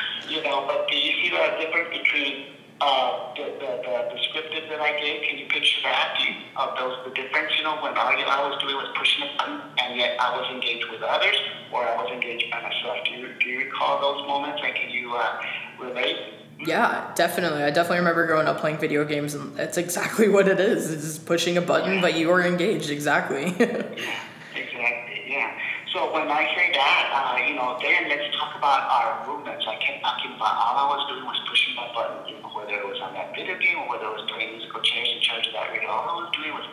you 0.30 0.42
know, 0.42 0.64
but 0.66 0.88
do 0.88 0.96
you 0.96 1.12
see 1.20 1.28
the 1.28 1.60
difference 1.60 1.90
between 1.92 2.46
uh, 2.80 3.34
the, 3.36 3.44
the, 3.60 3.70
the 3.84 4.16
descriptive 4.16 4.68
that 4.70 4.80
I 4.80 4.98
gave, 5.00 5.22
can 5.28 5.38
you 5.38 5.46
picture 5.46 5.82
that? 5.84 6.16
Do 6.18 6.24
you, 6.24 6.34
of 6.56 6.76
those, 6.78 6.96
the 7.04 7.12
difference, 7.14 7.52
you 7.58 7.64
know, 7.64 7.76
when 7.82 7.96
all 7.96 8.08
I 8.08 8.48
was 8.48 8.60
doing 8.60 8.76
was 8.76 8.88
pushing 8.96 9.24
a 9.24 9.36
button 9.36 9.60
and 9.78 9.96
yet 9.96 10.18
I 10.18 10.36
was 10.36 10.50
engaged 10.50 10.88
with 10.90 11.02
others 11.02 11.36
or 11.72 11.84
I 11.84 11.96
was 12.02 12.10
engaged 12.10 12.50
by 12.50 12.62
myself. 12.62 13.04
Do 13.04 13.10
you, 13.12 13.28
do 13.38 13.46
you 13.48 13.58
recall 13.66 14.00
those 14.00 14.26
moments 14.26 14.62
and 14.64 14.74
can 14.74 14.90
you 14.90 15.14
uh, 15.14 15.42
relate? 15.78 16.16
Yeah, 16.60 17.12
definitely. 17.14 17.62
I 17.62 17.70
definitely 17.70 17.98
remember 17.98 18.26
growing 18.26 18.46
up 18.46 18.60
playing 18.60 18.78
video 18.78 19.04
games, 19.04 19.34
and 19.34 19.56
that's 19.56 19.78
exactly 19.78 20.28
what 20.28 20.46
it 20.46 20.60
is. 20.60 20.90
It's 20.90 21.04
just 21.04 21.26
pushing 21.26 21.56
a 21.56 21.62
button, 21.62 22.00
but 22.00 22.14
you 22.14 22.30
are 22.30 22.42
engaged. 22.42 22.90
Exactly. 22.90 23.44
yeah, 23.58 24.20
exactly. 24.54 25.24
Yeah. 25.26 25.56
So 25.92 26.12
when 26.12 26.28
I 26.28 26.44
say 26.54 26.70
that, 26.72 27.02
uh, 27.12 27.48
you 27.48 27.54
know, 27.56 27.78
then 27.80 28.08
let's 28.08 28.36
talk 28.36 28.56
about 28.56 28.88
our 28.90 29.26
movements. 29.26 29.64
I 29.66 29.76
kept 29.76 30.02
talking 30.02 30.36
about 30.36 30.54
all 30.54 30.76
I 30.76 30.96
was 30.96 31.08
doing 31.08 31.24
was 31.24 31.40
pushing 31.48 31.74
my 31.74 31.88
button, 31.94 32.39
whether 32.70 32.82
it 32.82 32.88
was 32.88 33.02
on 33.02 33.12
that 33.14 33.34
video 33.34 33.58
game 33.58 33.82
or 33.82 33.90
whether 33.90 34.06
it 34.06 34.14
was 34.14 34.30
playing 34.30 34.54
musical 34.54 34.80
chairs 34.80 35.10
in 35.10 35.20
charge 35.26 35.46
of 35.50 35.52
that 35.58 35.74
radio. 35.74 35.90
All 35.90 36.06
I 36.06 36.14
was 36.22 36.30
doing 36.38 36.54
was 36.54 36.66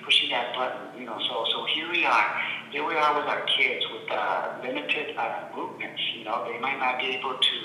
pushing 0.00 0.32
that 0.32 0.56
button, 0.56 0.96
you 0.96 1.04
know. 1.04 1.20
So 1.28 1.44
so 1.52 1.68
here 1.76 1.92
we 1.92 2.08
are. 2.08 2.28
Here 2.72 2.84
we 2.84 2.96
are 2.96 3.12
with 3.12 3.28
our 3.28 3.44
kids 3.44 3.84
with 3.92 4.08
uh, 4.08 4.56
limited 4.64 5.12
uh, 5.16 5.52
movements. 5.52 6.00
You 6.16 6.24
know, 6.24 6.48
they 6.48 6.56
might 6.58 6.80
not 6.80 6.96
be 6.96 7.12
able 7.20 7.36
to 7.36 7.56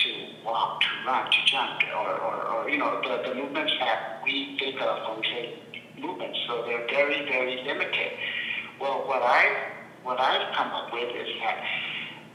to 0.00 0.10
walk, 0.44 0.80
to 0.80 0.88
run, 1.04 1.28
to 1.28 1.40
jump, 1.44 1.76
or, 1.92 2.08
or, 2.08 2.36
or 2.48 2.70
you 2.70 2.78
know, 2.78 3.02
the, 3.04 3.28
the 3.28 3.34
movements 3.34 3.72
that 3.80 4.22
we 4.24 4.56
think 4.58 4.80
of 4.80 4.96
when 5.04 5.20
we 5.20 5.26
say 5.28 5.60
movements. 6.00 6.38
So 6.48 6.64
they're 6.64 6.88
very, 6.88 7.28
very 7.28 7.60
limited. 7.68 8.16
Well, 8.80 9.04
what 9.06 9.20
I 9.20 9.76
what 10.02 10.18
I've 10.18 10.56
come 10.56 10.72
up 10.72 10.88
with 10.90 11.12
is 11.12 11.28
that, 11.44 11.60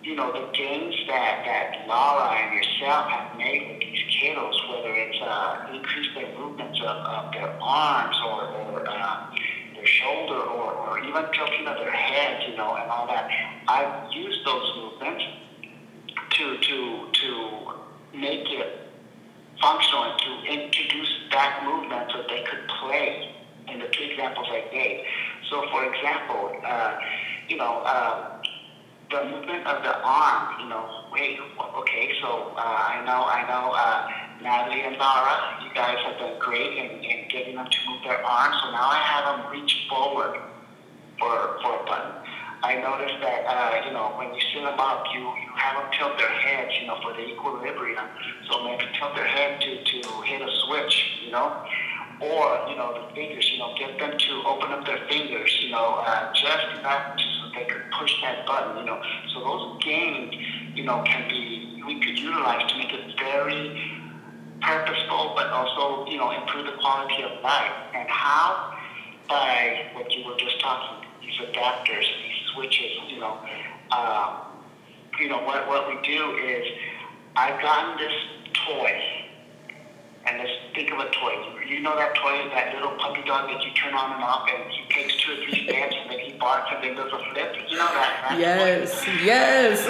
you 0.05 0.13
know, 0.13 0.31
the 0.31 0.55
games 0.55 0.95
that, 1.07 1.43
that 1.45 1.87
Laura 1.87 2.29
and 2.37 2.53
yourself 2.53 3.09
have 3.09 3.35
made 3.37 3.67
with 3.67 3.79
these 3.79 4.03
kiddos, 4.13 4.53
whether 4.69 4.93
it's 4.93 5.17
uh, 5.19 5.67
increase 5.73 6.13
their 6.13 6.37
movements 6.37 6.79
of, 6.81 6.95
of 6.95 7.33
their 7.33 7.49
arms 7.59 8.15
or, 8.23 8.45
or 8.45 8.87
uh, 8.87 9.35
their 9.73 9.85
shoulder 9.85 10.41
or, 10.41 10.73
or 10.73 10.99
even 10.99 11.25
tilting 11.33 11.65
of 11.65 11.77
their 11.77 11.91
heads, 11.91 12.45
you 12.47 12.55
know, 12.55 12.75
and 12.75 12.89
all 12.91 13.07
that, 13.07 13.27
I've 13.67 14.13
used 14.13 14.45
those 14.45 14.71
movements 14.77 15.23
to, 16.37 16.57
to, 16.59 17.07
to 17.11 17.73
make 18.13 18.45
it 18.45 18.81
functional 19.59 20.03
and 20.03 20.19
to 20.19 20.53
introduce 20.53 21.09
that 21.31 21.63
movement 21.65 22.11
so 22.13 22.21
they 22.29 22.43
could 22.43 22.67
play 22.79 23.33
in 23.69 23.79
the 23.79 23.87
two 23.87 24.03
examples 24.03 24.45
I 24.51 24.65
gave. 24.71 25.03
So, 25.49 25.65
for 25.71 25.91
example, 25.91 26.61
uh, 26.63 26.97
you 27.49 27.57
know, 27.57 27.81
uh, 27.85 28.41
the 29.09 29.23
movement 29.25 29.65
of 29.67 29.83
the 29.83 29.95
arm, 30.01 30.59
you 30.59 30.69
know, 30.69 31.05
wait, 31.11 31.37
okay, 31.59 32.11
so 32.21 32.53
uh, 32.57 32.61
I 32.61 33.03
know, 33.05 33.21
I 33.25 33.41
know, 33.45 33.71
uh, 33.71 34.09
Natalie 34.41 34.81
and 34.81 34.97
Laura, 34.97 35.61
you 35.63 35.69
guys 35.73 35.97
have 36.05 36.17
done 36.17 36.39
great 36.39 36.77
in, 36.77 37.03
in 37.03 37.27
getting 37.29 37.55
them 37.55 37.67
to 37.69 37.77
move 37.87 38.01
their 38.03 38.23
arms, 38.25 38.55
so 38.63 38.71
now 38.71 38.89
I 38.89 38.97
have 38.97 39.37
them 39.37 39.51
reach 39.51 39.85
forward 39.89 40.39
for, 41.19 41.59
for 41.61 41.81
a 41.81 41.85
button. 41.85 42.11
I 42.63 42.81
noticed 42.81 43.21
that, 43.21 43.45
uh, 43.45 43.85
you 43.85 43.93
know, 43.93 44.15
when 44.17 44.33
you 44.33 44.41
sit 44.53 44.63
them 44.63 44.79
up, 44.79 45.05
you, 45.13 45.21
you 45.21 45.51
have 45.55 45.77
them 45.77 45.91
tilt 45.99 46.17
their 46.17 46.29
heads, 46.29 46.73
you 46.81 46.87
know, 46.87 46.97
for 47.03 47.13
the 47.13 47.21
equilibrium. 47.21 48.05
So 48.49 48.63
maybe 48.63 48.85
tilt 48.97 49.13
their 49.15 49.27
head 49.27 49.61
to, 49.61 49.83
to 49.83 50.21
hit 50.25 50.41
a 50.41 50.49
switch, 50.65 51.21
you 51.25 51.31
know. 51.31 51.63
Or, 52.21 52.65
you 52.69 52.75
know, 52.75 52.95
the 52.95 53.13
fingers, 53.13 53.51
you 53.51 53.59
know, 53.59 53.75
get 53.77 53.99
them 53.99 54.17
to 54.17 54.31
open 54.47 54.71
up 54.71 54.85
their 54.85 55.05
fingers, 55.07 55.51
you 55.61 55.69
know, 55.69 56.01
uh, 56.07 56.33
just 56.33 56.79
enough 56.79 57.19
so 57.19 57.34
they 57.55 57.65
could 57.65 57.83
push 57.97 58.13
that 58.21 58.45
button, 58.45 58.77
you 58.77 58.85
know. 58.85 59.01
So 59.33 59.39
those 59.39 59.83
games, 59.83 60.35
you 60.75 60.83
know, 60.83 61.03
can 61.03 61.27
be, 61.29 61.81
we 61.85 61.99
could 61.99 62.17
utilize 62.17 62.69
to 62.71 62.77
make 62.77 62.93
it 62.93 63.17
very 63.17 63.81
purposeful, 64.61 65.33
but 65.35 65.47
also, 65.47 66.09
you 66.09 66.17
know, 66.17 66.31
improve 66.31 66.65
the 66.65 66.77
quality 66.79 67.23
of 67.23 67.41
life. 67.41 67.73
And 67.93 68.09
how? 68.09 68.77
By 69.27 69.89
what 69.93 70.11
you 70.11 70.23
were 70.25 70.37
just 70.37 70.59
talking 70.59 71.05
these 71.25 71.47
adapters, 71.47 72.05
these 72.05 72.53
switches, 72.53 72.91
you 73.09 73.19
know. 73.19 73.39
Um, 73.91 74.37
you 75.19 75.29
know, 75.29 75.39
what, 75.43 75.67
what 75.67 75.87
we 75.87 75.95
do 76.07 76.37
is 76.37 76.67
I've 77.35 77.61
gotten 77.61 77.97
this 77.97 78.13
toy, 78.53 79.01
and 80.25 80.37
let's 80.37 80.51
think 80.73 80.91
of 80.91 80.99
a 80.99 81.09
toy. 81.09 81.54
You 81.67 81.81
know 81.81 81.95
that 81.97 82.13
toy, 82.15 82.45
that 82.53 82.73
little 82.75 82.93
puppy 82.97 83.23
dog 83.25 83.49
that 83.49 83.63
you 83.63 83.71
turn 83.73 83.93
on 83.93 84.13
and 84.13 84.23
off, 84.23 84.47
and 84.47 84.69
he 84.69 84.85
takes 84.93 85.17
two 85.17 85.33
or 85.33 85.35
three 85.45 85.65
steps, 85.65 85.95
and 85.97 86.11
then 86.11 86.19
he 86.19 86.37
barks, 86.37 86.69
and 86.73 86.83
then 86.83 86.95
does 86.95 87.11
a 87.11 87.17
flip. 87.33 87.55
You 87.69 87.77
know 87.77 87.89
that? 87.89 88.29
that 88.29 88.39
yes, 88.39 89.01
yes. 89.25 89.81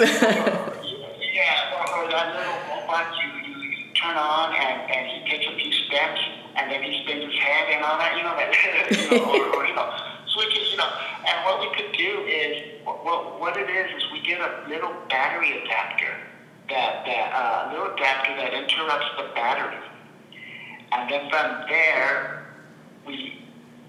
yeah, 1.36 1.76
or, 1.76 1.84
or 2.00 2.10
that 2.10 2.32
little 2.32 2.58
robot 2.72 3.12
you, 3.20 3.28
you, 3.44 3.56
you 3.60 3.92
turn 3.92 4.16
on, 4.16 4.56
and, 4.56 4.90
and 4.90 5.04
he 5.04 5.28
takes 5.28 5.44
a 5.44 5.54
few 5.56 5.72
steps, 5.84 6.20
and 6.56 6.70
then 6.70 6.82
he 6.82 7.04
spins 7.04 7.28
his 7.28 7.38
head 7.40 7.68
and 7.76 7.84
all 7.84 7.98
that. 7.98 8.16
You 8.16 8.24
know 8.24 8.36
that, 8.40 8.48
you 8.96 9.10
know, 9.12 9.36
or, 9.36 9.60
or 9.60 9.66
you 9.66 9.74
know 9.74 9.88
switches, 10.36 10.70
you 10.70 10.76
know. 10.76 10.88
And 11.28 11.44
what 11.44 11.60
we 11.60 11.68
could 11.76 11.92
do 11.96 12.24
is, 12.24 12.84
what, 12.84 13.40
what 13.40 13.56
it 13.56 13.68
is, 13.68 13.90
is 13.96 14.02
we 14.12 14.20
get 14.20 14.40
a 14.40 14.64
little 14.68 14.92
battery 15.08 15.60
adapter, 15.60 16.12
that, 16.68 17.04
that 17.04 17.26
uh, 17.32 17.72
little 17.72 17.92
adapter 17.94 18.36
that 18.36 18.52
interrupts 18.52 19.08
the 19.16 19.28
battery. 19.34 19.76
And 20.96 21.10
then 21.10 21.28
from 21.28 21.68
there, 21.68 22.46
we 23.06 23.44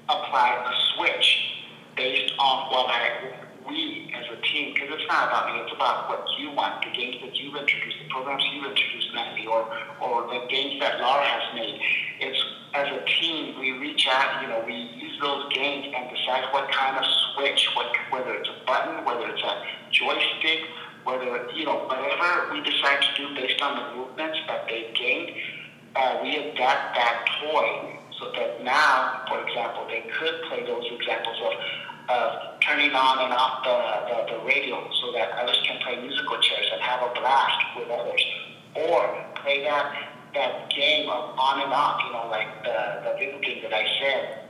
apply 0.09 0.49
a 0.59 0.73
switch 0.93 1.63
based 1.95 2.33
on 2.37 2.69
what 2.69 2.89
I, 2.89 3.31
we 3.65 4.13
as 4.13 4.25
a 4.37 4.41
team, 4.41 4.73
because 4.73 4.89
it's 4.91 5.07
not 5.07 5.29
about 5.29 5.53
me, 5.53 5.61
it's 5.61 5.73
about 5.73 6.09
what 6.09 6.27
you 6.37 6.51
want, 6.51 6.83
the 6.83 6.91
games 6.91 7.15
that 7.23 7.33
you've 7.39 7.55
introduced, 7.55 7.97
the 8.03 8.09
programs 8.09 8.43
you've 8.51 8.65
introduced, 8.65 9.07
Natalie, 9.15 9.47
or, 9.47 9.71
or 10.01 10.27
the 10.27 10.47
games 10.47 10.81
that 10.81 10.99
Laura 10.99 11.23
has 11.23 11.55
made. 11.55 11.79
It's 12.19 12.43
as 12.75 12.87
a 12.91 13.05
team, 13.05 13.57
we 13.57 13.71
reach 13.79 14.05
out, 14.11 14.41
you 14.41 14.49
know, 14.49 14.61
we 14.67 14.75
use 14.99 15.17
those 15.21 15.51
games 15.53 15.87
and 15.95 16.09
decide 16.11 16.43
what 16.51 16.69
kind 16.71 16.97
of 16.97 17.05
switch, 17.33 17.69
what, 17.73 17.87
whether 18.11 18.35
it's 18.35 18.49
a 18.49 18.65
button, 18.65 19.05
whether 19.05 19.27
it's 19.27 19.43
a 19.43 19.63
joystick, 19.91 20.67
whether, 21.05 21.47
you 21.55 21.65
know, 21.65 21.87
whatever 21.87 22.51
we 22.51 22.61
decide 22.61 22.99
to 23.01 23.11
do 23.15 23.33
based 23.33 23.61
on 23.61 23.79
the 23.79 23.95
movements 23.95 24.37
that 24.47 24.67
they've 24.67 24.93
gained, 24.93 25.31
uh, 25.97 26.19
we 26.21 26.37
adapt 26.37 26.95
that 26.95 27.25
toy 27.41 27.97
so 28.19 28.31
that 28.37 28.63
now, 28.63 29.25
for 29.27 29.41
example, 29.47 29.85
they 29.87 30.05
could 30.17 30.35
play 30.49 30.65
those 30.65 30.85
examples 30.91 31.37
of 31.43 31.53
of 32.09 32.59
turning 32.61 32.95
on 32.95 33.19
and 33.19 33.33
off 33.35 33.63
the, 33.67 33.75
the, 34.07 34.37
the 34.37 34.45
radio 34.45 34.79
so 35.01 35.11
that 35.11 35.27
others 35.43 35.59
can 35.67 35.75
play 35.83 35.99
musical 35.99 36.39
chairs 36.39 36.67
and 36.71 36.81
have 36.81 37.03
a 37.03 37.11
blast 37.19 37.59
with 37.75 37.89
others. 37.89 38.23
Or 38.75 39.25
play 39.43 39.63
that 39.63 39.91
that 40.33 40.69
game 40.69 41.09
of 41.09 41.35
on 41.37 41.61
and 41.61 41.73
off, 41.73 41.99
you 42.05 42.13
know, 42.13 42.27
like 42.29 42.47
the, 42.63 43.03
the 43.03 43.11
video 43.19 43.39
game 43.41 43.63
that 43.63 43.73
I 43.73 43.83
said, 43.99 44.47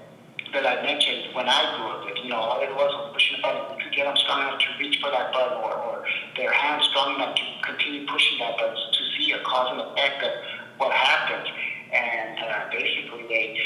that 0.54 0.66
I 0.66 0.84
mentioned 0.84 1.34
when 1.34 1.48
I 1.48 1.78
grew 1.78 1.88
up 1.88 2.06
with, 2.06 2.18
you 2.24 2.30
know, 2.30 2.38
all 2.38 2.62
it 2.62 2.74
was 2.76 2.92
pushing 3.14 3.40
a 3.40 3.42
button. 3.42 3.78
You 3.78 3.84
could 3.84 3.96
get 3.96 4.06
them 4.06 4.18
strong 4.18 4.42
enough 4.42 4.60
to 4.60 4.70
reach 4.80 5.00
for 5.02 5.12
that 5.12 5.32
button 5.34 5.58
or, 5.64 5.74
or 5.74 6.06
their 6.36 6.52
hands 6.52 6.86
strong 6.92 7.16
enough 7.16 7.36
to 7.36 7.44
continue 7.64 8.06
pushing 8.08 8.40
that 8.40 8.58
button 8.58 8.76
to 8.76 9.02
see 9.18 9.32
a 9.32 9.40
cause 9.44 9.72
and 9.72 9.82
effect 9.82 10.24
of 10.24 10.32
what 10.78 10.94
happens. 10.94 11.48
And 11.94 12.40
uh, 12.40 12.70
basically 12.72 13.24
they, 13.30 13.60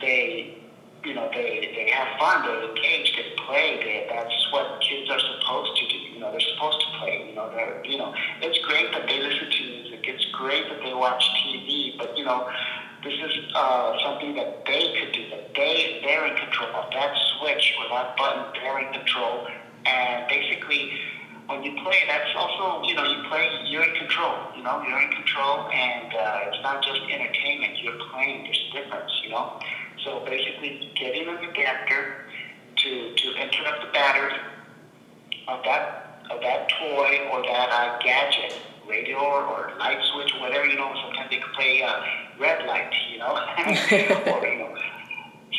they, 0.00 0.58
you 1.04 1.14
know, 1.14 1.28
they, 1.32 1.72
they 1.74 1.90
have 1.90 2.18
fun, 2.18 2.46
they're 2.46 2.68
engaged, 2.68 3.16
they 3.16 3.34
play, 3.44 3.76
they, 3.82 4.06
that's 4.08 4.52
what 4.52 4.80
kids 4.80 5.10
are 5.10 5.20
supposed 5.20 5.76
to 5.76 5.88
do, 5.88 5.96
you 6.14 6.20
know, 6.20 6.30
they're 6.30 6.40
supposed 6.40 6.80
to 6.80 6.86
play, 6.98 7.26
you 7.28 7.34
know, 7.34 7.50
they're, 7.50 7.84
you 7.84 7.98
know, 7.98 8.14
it's 8.40 8.58
great 8.64 8.90
that 8.92 9.06
they 9.06 9.20
listen 9.20 9.50
to 9.50 9.62
music, 9.64 10.00
it's 10.04 10.24
great 10.32 10.68
that 10.70 10.80
they 10.82 10.94
watch 10.94 11.22
TV, 11.44 11.98
but, 11.98 12.16
you 12.16 12.24
know, 12.24 12.48
this 13.02 13.12
is 13.12 13.52
uh, 13.54 13.98
something 14.02 14.34
that 14.34 14.64
they 14.64 14.96
could 14.98 15.12
do, 15.12 15.28
that 15.28 15.54
they, 15.54 16.00
they're 16.02 16.26
in 16.26 16.36
control 16.36 16.70
of, 16.70 16.90
that 16.92 17.14
switch 17.36 17.74
or 17.80 17.88
that 17.90 18.16
button, 18.16 18.44
they're 18.54 18.78
in 18.80 18.92
control, 18.94 19.46
and 19.84 20.26
basically, 20.28 20.92
when 21.46 21.62
you 21.62 21.72
play, 21.82 21.96
that's 22.08 22.30
also, 22.36 22.86
you 22.86 22.94
know, 22.94 23.04
you 23.04 23.28
play, 23.28 23.48
you're 23.66 23.84
in 23.84 23.94
control, 23.96 24.34
you 24.56 24.62
know, 24.62 24.82
you're 24.86 25.00
in 25.00 25.10
control, 25.10 25.68
and 25.68 26.14
uh, 26.14 26.48
it's 26.48 26.62
not 26.62 26.82
just 26.82 27.00
entertainment, 27.02 27.82
you're 27.82 27.98
playing, 28.12 28.44
there's 28.44 28.64
a 28.70 28.82
difference, 28.82 29.12
you 29.22 29.30
know. 29.30 29.60
So 30.04 30.24
basically, 30.24 30.90
getting 30.96 31.28
an 31.28 31.36
adapter 31.44 32.26
to, 32.76 33.14
to 33.14 33.34
interrupt 33.36 33.84
the 33.84 33.92
battery 33.92 34.38
of 35.48 35.62
that 35.64 36.00
of 36.30 36.40
that 36.40 36.68
toy 36.80 37.28
or 37.30 37.42
that 37.42 37.68
uh, 37.70 37.98
gadget, 38.02 38.58
radio 38.88 39.18
or, 39.18 39.72
light 39.78 40.00
switch 40.14 40.32
whatever, 40.40 40.66
you 40.66 40.76
know, 40.76 40.90
sometimes 41.04 41.28
they 41.30 41.36
can 41.36 41.52
play 41.54 41.82
uh, 41.82 42.00
red 42.40 42.66
light, 42.66 42.90
you 43.12 43.18
know, 43.18 43.34
or, 44.32 44.46
you 44.46 44.58
know. 44.58 44.74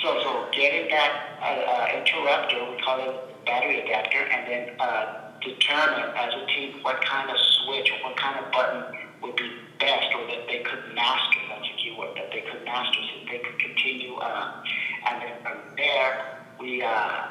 So, 0.02 0.20
so 0.24 0.48
getting 0.52 0.90
that 0.90 1.38
uh, 1.42 1.46
uh, 1.46 2.00
interrupter, 2.00 2.72
we 2.72 2.82
call 2.82 3.00
it 3.00 3.46
battery 3.46 3.82
adapter, 3.82 4.18
and 4.18 4.48
then 4.48 4.80
uh, 4.80 5.25
determine 5.46 6.10
as 6.18 6.34
a 6.34 6.46
team 6.48 6.82
what 6.82 7.04
kind 7.06 7.30
of 7.30 7.38
switch 7.38 7.92
or 7.92 8.10
what 8.10 8.18
kind 8.18 8.44
of 8.44 8.52
button 8.52 8.84
would 9.22 9.36
be 9.36 9.52
best 9.80 10.14
or 10.16 10.26
that 10.28 10.48
they 10.48 10.64
could 10.64 10.94
master, 10.94 11.40
that's 11.50 11.68
a 11.68 11.78
keyword, 11.78 12.16
that 12.18 12.32
they 12.32 12.42
could 12.42 12.64
master 12.66 13.00
so 13.02 13.32
they 13.32 13.40
could 13.40 13.60
continue. 13.60 14.16
Uh, 14.16 14.64
and 15.08 15.22
then 15.22 15.34
from 15.44 15.58
there, 15.78 16.40
we, 16.60 16.82
uh, 16.82 17.28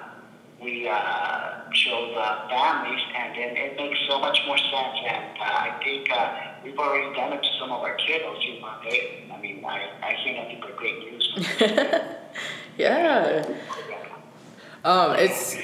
we 0.63 0.89
uh, 0.89 1.71
show 1.73 2.09
the 2.15 2.49
families, 2.51 3.03
and 3.17 3.35
then 3.37 3.57
it 3.57 3.77
makes 3.77 3.99
so 4.09 4.19
much 4.21 4.39
more 4.47 4.59
sense. 4.59 4.99
And 5.07 5.39
uh, 5.39 5.45
I 5.45 5.81
think 5.83 6.09
uh, 6.11 6.37
we've 6.65 6.79
already 6.79 7.15
done 7.15 7.33
it 7.33 7.43
to 7.43 7.49
some 7.59 7.73
of 7.73 7.83
our 7.83 7.97
kiddos. 7.97 8.43
You 8.43 8.61
know, 8.61 8.73
they, 8.85 9.29
I 9.33 9.41
mean, 9.41 9.65
I, 9.65 9.91
I 10.03 10.15
hear 10.23 10.43
nothing 10.43 10.61
but 10.61 10.77
great 10.77 10.99
news. 11.01 11.49
yeah. 12.79 13.45
Um, 14.85 15.17
it's 15.17 15.57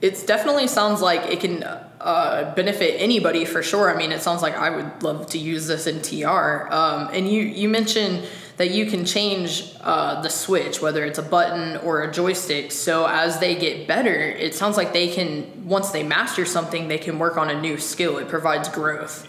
it 0.00 0.26
definitely 0.26 0.66
sounds 0.66 1.00
like 1.00 1.30
it 1.30 1.40
can 1.40 1.62
uh, 2.02 2.54
benefit 2.54 3.00
anybody 3.00 3.44
for 3.44 3.62
sure. 3.62 3.92
I 3.92 3.96
mean, 3.96 4.12
it 4.12 4.22
sounds 4.22 4.42
like 4.42 4.54
I 4.54 4.70
would 4.70 5.02
love 5.02 5.26
to 5.26 5.38
use 5.38 5.66
this 5.66 5.86
in 5.86 6.02
TR. 6.02 6.72
Um, 6.72 7.08
and 7.12 7.28
you 7.28 7.42
you 7.42 7.68
mentioned 7.68 8.26
that 8.56 8.70
you 8.70 8.86
can 8.86 9.04
change 9.04 9.72
uh, 9.80 10.20
the 10.20 10.28
switch, 10.28 10.82
whether 10.82 11.04
it's 11.04 11.18
a 11.18 11.22
button 11.22 11.76
or 11.78 12.02
a 12.02 12.12
joystick. 12.12 12.70
So 12.72 13.06
as 13.06 13.38
they 13.38 13.54
get 13.54 13.88
better, 13.88 14.14
it 14.14 14.54
sounds 14.54 14.76
like 14.76 14.92
they 14.92 15.08
can 15.08 15.66
once 15.66 15.90
they 15.90 16.02
master 16.02 16.44
something, 16.44 16.88
they 16.88 16.98
can 16.98 17.18
work 17.18 17.36
on 17.36 17.50
a 17.50 17.60
new 17.60 17.78
skill. 17.78 18.18
It 18.18 18.28
provides 18.28 18.68
growth. 18.68 19.28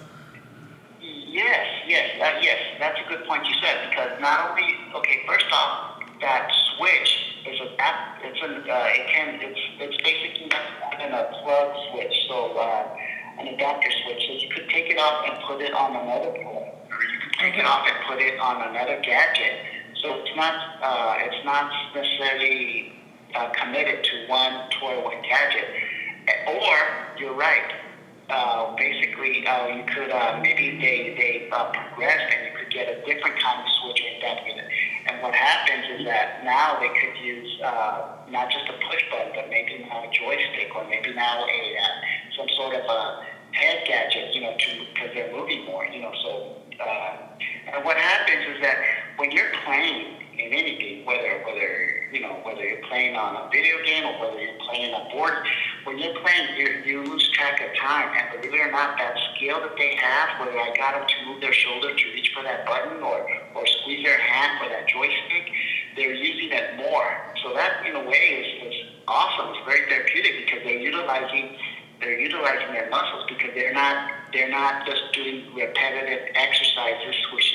Yes, 1.01 1.65
yes, 1.87 2.11
yes. 2.41 2.59
That's 2.79 2.99
a 2.99 3.09
good 3.09 3.25
point 3.25 3.45
you 3.47 3.55
said 3.61 3.89
because 3.89 4.19
not 4.21 4.51
only 4.51 4.75
okay, 4.95 5.21
first 5.27 5.45
off, 5.51 5.92
that 6.23 6.47
switch 6.77 7.11
is 7.51 7.59
a 7.59 7.67
it's 8.23 8.39
a 8.39 8.47
uh, 8.47 8.95
it 8.95 9.05
can 9.11 9.27
it's 9.43 9.59
it's 9.83 9.99
basically 9.99 10.47
not 10.47 10.63
even 10.95 11.11
a 11.11 11.23
plug 11.43 11.67
switch, 11.91 12.15
so 12.29 12.55
uh, 12.55 12.95
an 13.39 13.47
adapter 13.47 13.91
switch. 14.03 14.23
So 14.23 14.31
you 14.39 14.49
could 14.55 14.69
take 14.69 14.87
it 14.87 14.97
off 14.97 15.27
and 15.27 15.35
put 15.43 15.59
it 15.59 15.73
on 15.73 15.91
another 15.91 16.31
plug, 16.31 16.63
or 16.87 16.99
you 17.11 17.19
could 17.19 17.35
take 17.43 17.55
it 17.59 17.65
off 17.65 17.83
and 17.85 17.97
put 18.07 18.23
it 18.23 18.39
on 18.39 18.63
another 18.71 19.03
gadget. 19.03 19.67
So 20.01 20.15
it's 20.23 20.35
not 20.37 20.55
uh, 20.81 21.27
it's 21.27 21.43
not 21.43 21.67
necessarily 21.93 22.93
uh, 23.35 23.49
committed 23.59 24.03
to 24.05 24.15
one 24.31 24.69
toy, 24.79 25.03
one 25.03 25.21
gadget. 25.27 25.67
Or 26.47 26.75
you're 27.19 27.35
right. 27.35 27.83
Uh, 28.29 28.73
basically, 28.77 29.45
uh, 29.45 29.67
you 29.67 29.83
could 29.91 30.09
uh, 30.09 30.39
maybe 30.41 30.79
they 30.79 31.13
they 31.19 31.49
uh, 31.51 31.69
progressed 31.71 32.31
and 32.31 32.47
you 32.47 32.57
could 32.57 32.71
get 32.71 32.87
a 32.87 32.95
different 33.03 33.35
kind 33.43 33.59
of 33.59 33.67
switch 33.83 34.01
adapter. 34.17 34.62
And 35.05 35.21
what 35.21 35.35
happens 35.35 35.99
is 35.99 36.05
that 36.05 36.43
now 36.43 36.79
they 36.79 36.87
could 36.87 37.19
use 37.23 37.59
uh, 37.61 38.23
not 38.29 38.49
just 38.49 38.69
a 38.69 38.73
push 38.89 39.03
button, 39.11 39.33
but 39.35 39.49
maybe 39.49 39.85
now 39.87 40.03
a 40.03 40.11
joystick 40.11 40.73
or 40.75 40.87
maybe 40.87 41.13
now 41.13 41.43
a 41.43 41.61
uh, 41.77 42.37
some 42.37 42.47
sort 42.55 42.75
of 42.75 42.85
a 42.85 43.25
head 43.51 43.83
gadget, 43.85 44.33
you 44.33 44.41
know, 44.41 44.55
to 44.57 44.85
because 44.93 45.11
they're 45.13 45.31
moving 45.31 45.65
more, 45.65 45.85
you 45.85 46.01
know. 46.01 46.11
So, 46.23 46.55
uh, 46.79 47.17
and 47.73 47.85
what 47.85 47.97
happens 47.97 48.55
is 48.55 48.61
that 48.61 48.77
when 49.17 49.31
you're 49.31 49.51
playing 49.65 50.22
in 50.43 50.53
anything, 50.53 51.05
whether 51.05 51.39
whether 51.45 52.07
you 52.11 52.21
know 52.21 52.39
whether 52.43 52.63
you're 52.63 52.83
playing 52.87 53.15
on 53.15 53.35
a 53.35 53.49
video 53.49 53.81
game 53.85 54.03
or 54.05 54.19
whether 54.19 54.39
you're 54.39 54.59
playing 54.67 54.93
on 54.93 55.09
board, 55.11 55.33
when 55.85 55.97
you're 55.97 56.15
playing, 56.19 56.57
you 56.57 56.67
you 56.85 57.03
lose 57.03 57.29
track 57.31 57.61
of 57.61 57.71
time. 57.79 58.11
And 58.15 58.41
believe 58.41 58.53
it 58.53 58.67
or 58.67 58.71
not, 58.71 58.97
that 58.97 59.15
skill 59.35 59.61
that 59.61 59.75
they 59.77 59.95
have, 59.95 60.39
whether 60.39 60.57
I 60.57 60.73
got 60.75 60.99
them 60.99 61.07
to 61.07 61.17
move 61.31 61.41
their 61.41 61.53
shoulder 61.53 61.95
to 61.95 62.05
reach 62.11 62.31
for 62.35 62.43
that 62.43 62.65
button 62.65 63.01
or 63.01 63.25
or 63.55 63.63
squeeze 63.65 64.03
their 64.03 64.19
hand 64.19 64.59
for 64.61 64.69
that 64.69 64.87
joystick, 64.87 65.47
they're 65.95 66.13
using 66.13 66.51
it 66.51 66.77
more. 66.77 67.09
So 67.43 67.53
that 67.53 67.85
in 67.85 67.95
a 67.95 68.03
way 68.03 68.43
is, 68.43 68.73
is 68.73 68.77
awesome. 69.07 69.55
It's 69.55 69.65
very 69.65 69.87
therapeutic 69.89 70.45
because 70.45 70.63
they're 70.63 70.79
utilizing 70.79 71.57
they're 71.99 72.19
utilizing 72.19 72.73
their 72.73 72.89
muscles 72.89 73.23
because 73.29 73.51
they're 73.55 73.73
not 73.73 74.11
they're 74.33 74.49
not 74.49 74.85
just 74.85 75.13
doing 75.13 75.45
repetitive 75.53 76.33
exercises, 76.35 77.15
which 77.33 77.52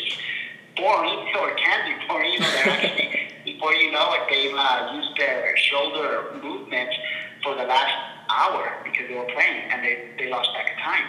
boring 0.79 1.29
or 1.39 1.55
can 1.57 1.99
be 1.99 2.07
boring. 2.07 2.33
You 2.33 2.41
know, 2.41 2.51
they're 2.51 2.69
actually 2.69 3.29
before 3.45 3.75
you 3.75 3.93
know 3.93 4.15
it, 4.15 4.23
they've 4.31 4.55
uh, 4.55 4.93
used 4.95 5.17
their 5.19 5.57
shoulder 5.57 6.25
movements 6.43 6.97
for 7.43 7.55
the 7.55 7.65
last 7.65 7.95
hour 8.31 8.73
because 8.85 9.09
they 9.09 9.15
were 9.15 9.25
playing 9.25 9.71
and 9.71 9.85
they, 9.85 10.11
they 10.19 10.31
lost 10.31 10.51
track 10.53 10.73
of 10.73 10.79
time. 10.83 11.05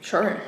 Sure. 0.00 0.40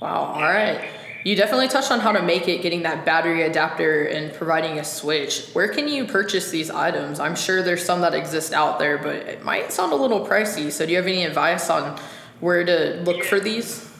Wow. 0.00 0.34
All 0.34 0.42
right. 0.42 0.88
You 1.24 1.34
definitely 1.34 1.68
touched 1.68 1.90
on 1.90 2.00
how 2.00 2.12
to 2.12 2.22
make 2.22 2.48
it, 2.48 2.60
getting 2.60 2.82
that 2.82 3.06
battery 3.06 3.42
adapter 3.44 4.04
and 4.04 4.34
providing 4.34 4.78
a 4.78 4.84
switch. 4.84 5.48
Where 5.54 5.68
can 5.68 5.88
you 5.88 6.04
purchase 6.04 6.50
these 6.50 6.70
items? 6.70 7.18
I'm 7.18 7.34
sure 7.34 7.62
there's 7.62 7.82
some 7.82 8.02
that 8.02 8.12
exist 8.12 8.52
out 8.52 8.78
there, 8.78 8.98
but 8.98 9.16
it 9.16 9.42
might 9.42 9.72
sound 9.72 9.92
a 9.92 9.96
little 9.96 10.26
pricey. 10.26 10.70
So, 10.70 10.84
do 10.84 10.92
you 10.92 10.98
have 10.98 11.06
any 11.06 11.24
advice 11.24 11.70
on 11.70 11.98
where 12.40 12.62
to 12.62 13.00
look 13.04 13.24
for 13.24 13.40
these? 13.40 13.90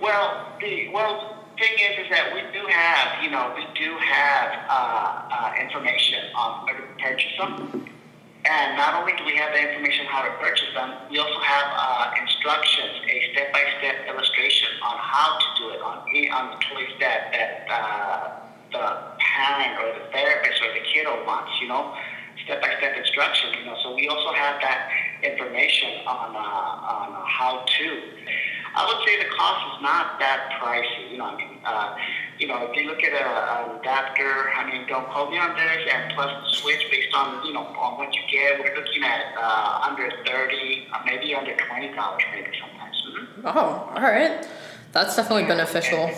Well, 0.00 0.46
the 0.60 0.88
well 0.92 1.35
thing 1.58 1.74
is, 1.80 2.04
is 2.04 2.08
that 2.10 2.32
we 2.32 2.40
do 2.52 2.64
have, 2.68 3.22
you 3.24 3.30
know, 3.30 3.52
we 3.56 3.64
do 3.74 3.96
have 3.98 4.48
uh, 4.68 4.72
uh, 4.72 5.54
information 5.60 6.32
on 6.34 6.64
where 6.64 6.76
to 6.76 6.86
purchase 7.00 7.32
them. 7.38 7.88
And 8.46 8.76
not 8.76 8.94
only 8.94 9.12
do 9.18 9.24
we 9.24 9.34
have 9.36 9.50
the 9.52 9.58
information 9.58 10.06
how 10.06 10.22
to 10.22 10.30
purchase 10.38 10.70
them, 10.74 10.94
we 11.10 11.18
also 11.18 11.40
have 11.40 11.66
uh, 11.74 12.22
instructions, 12.22 13.02
a 13.02 13.16
step-by-step 13.32 14.06
illustration 14.06 14.68
on 14.86 14.96
how 15.02 15.38
to 15.38 15.46
do 15.58 15.64
it 15.74 15.80
on 15.82 15.98
on 16.06 16.44
the 16.54 16.58
toys 16.70 16.94
that 17.00 17.32
that 17.34 17.66
uh, 17.66 18.38
the 18.70 18.86
parent 19.18 19.82
or 19.82 19.98
the 19.98 20.06
therapist 20.12 20.62
or 20.62 20.72
the 20.74 20.84
kiddo 20.94 21.26
wants. 21.26 21.58
You 21.60 21.68
know, 21.68 21.96
step-by-step 22.44 22.96
instructions. 22.96 23.56
You 23.58 23.64
know, 23.66 23.76
so 23.82 23.94
we 23.96 24.06
also 24.06 24.32
have 24.32 24.60
that 24.62 24.90
information 25.24 26.06
on 26.06 26.36
uh, 26.36 26.38
on 26.38 27.26
how 27.26 27.64
to. 27.66 28.15
I 28.76 28.84
would 28.84 29.00
say 29.08 29.16
the 29.16 29.30
cost 29.32 29.60
is 29.72 29.82
not 29.82 30.18
that 30.20 30.52
pricey. 30.60 31.10
You 31.10 31.18
know, 31.18 31.24
I 31.24 31.36
mean, 31.36 31.58
uh, 31.64 31.96
you 32.38 32.46
know, 32.46 32.68
if 32.68 32.76
you 32.76 32.84
look 32.86 33.02
at 33.02 33.12
a, 33.12 33.72
an 33.72 33.80
adapter, 33.80 34.50
I 34.52 34.70
mean, 34.70 34.86
don't 34.86 35.08
quote 35.08 35.30
me 35.30 35.38
on 35.38 35.56
this, 35.56 35.88
and 35.92 36.12
plus 36.14 36.28
the 36.28 36.50
switch 36.60 36.84
based 36.90 37.14
on 37.14 37.44
you 37.46 37.54
know 37.54 37.64
on 37.64 37.96
what 37.96 38.14
you 38.14 38.20
get, 38.30 38.60
we're 38.60 38.76
looking 38.76 39.02
at 39.02 39.32
uh, 39.40 39.88
under 39.88 40.10
thirty, 40.26 40.86
uh, 40.92 41.00
maybe 41.06 41.34
under 41.34 41.56
twenty 41.56 41.94
dollars, 41.94 42.22
maybe 42.32 42.50
sometimes. 42.60 42.96
Mm-hmm. 43.08 43.46
Oh, 43.46 43.92
all 43.96 44.02
right. 44.02 44.46
That's 44.92 45.16
definitely 45.16 45.44
beneficial. 45.44 46.10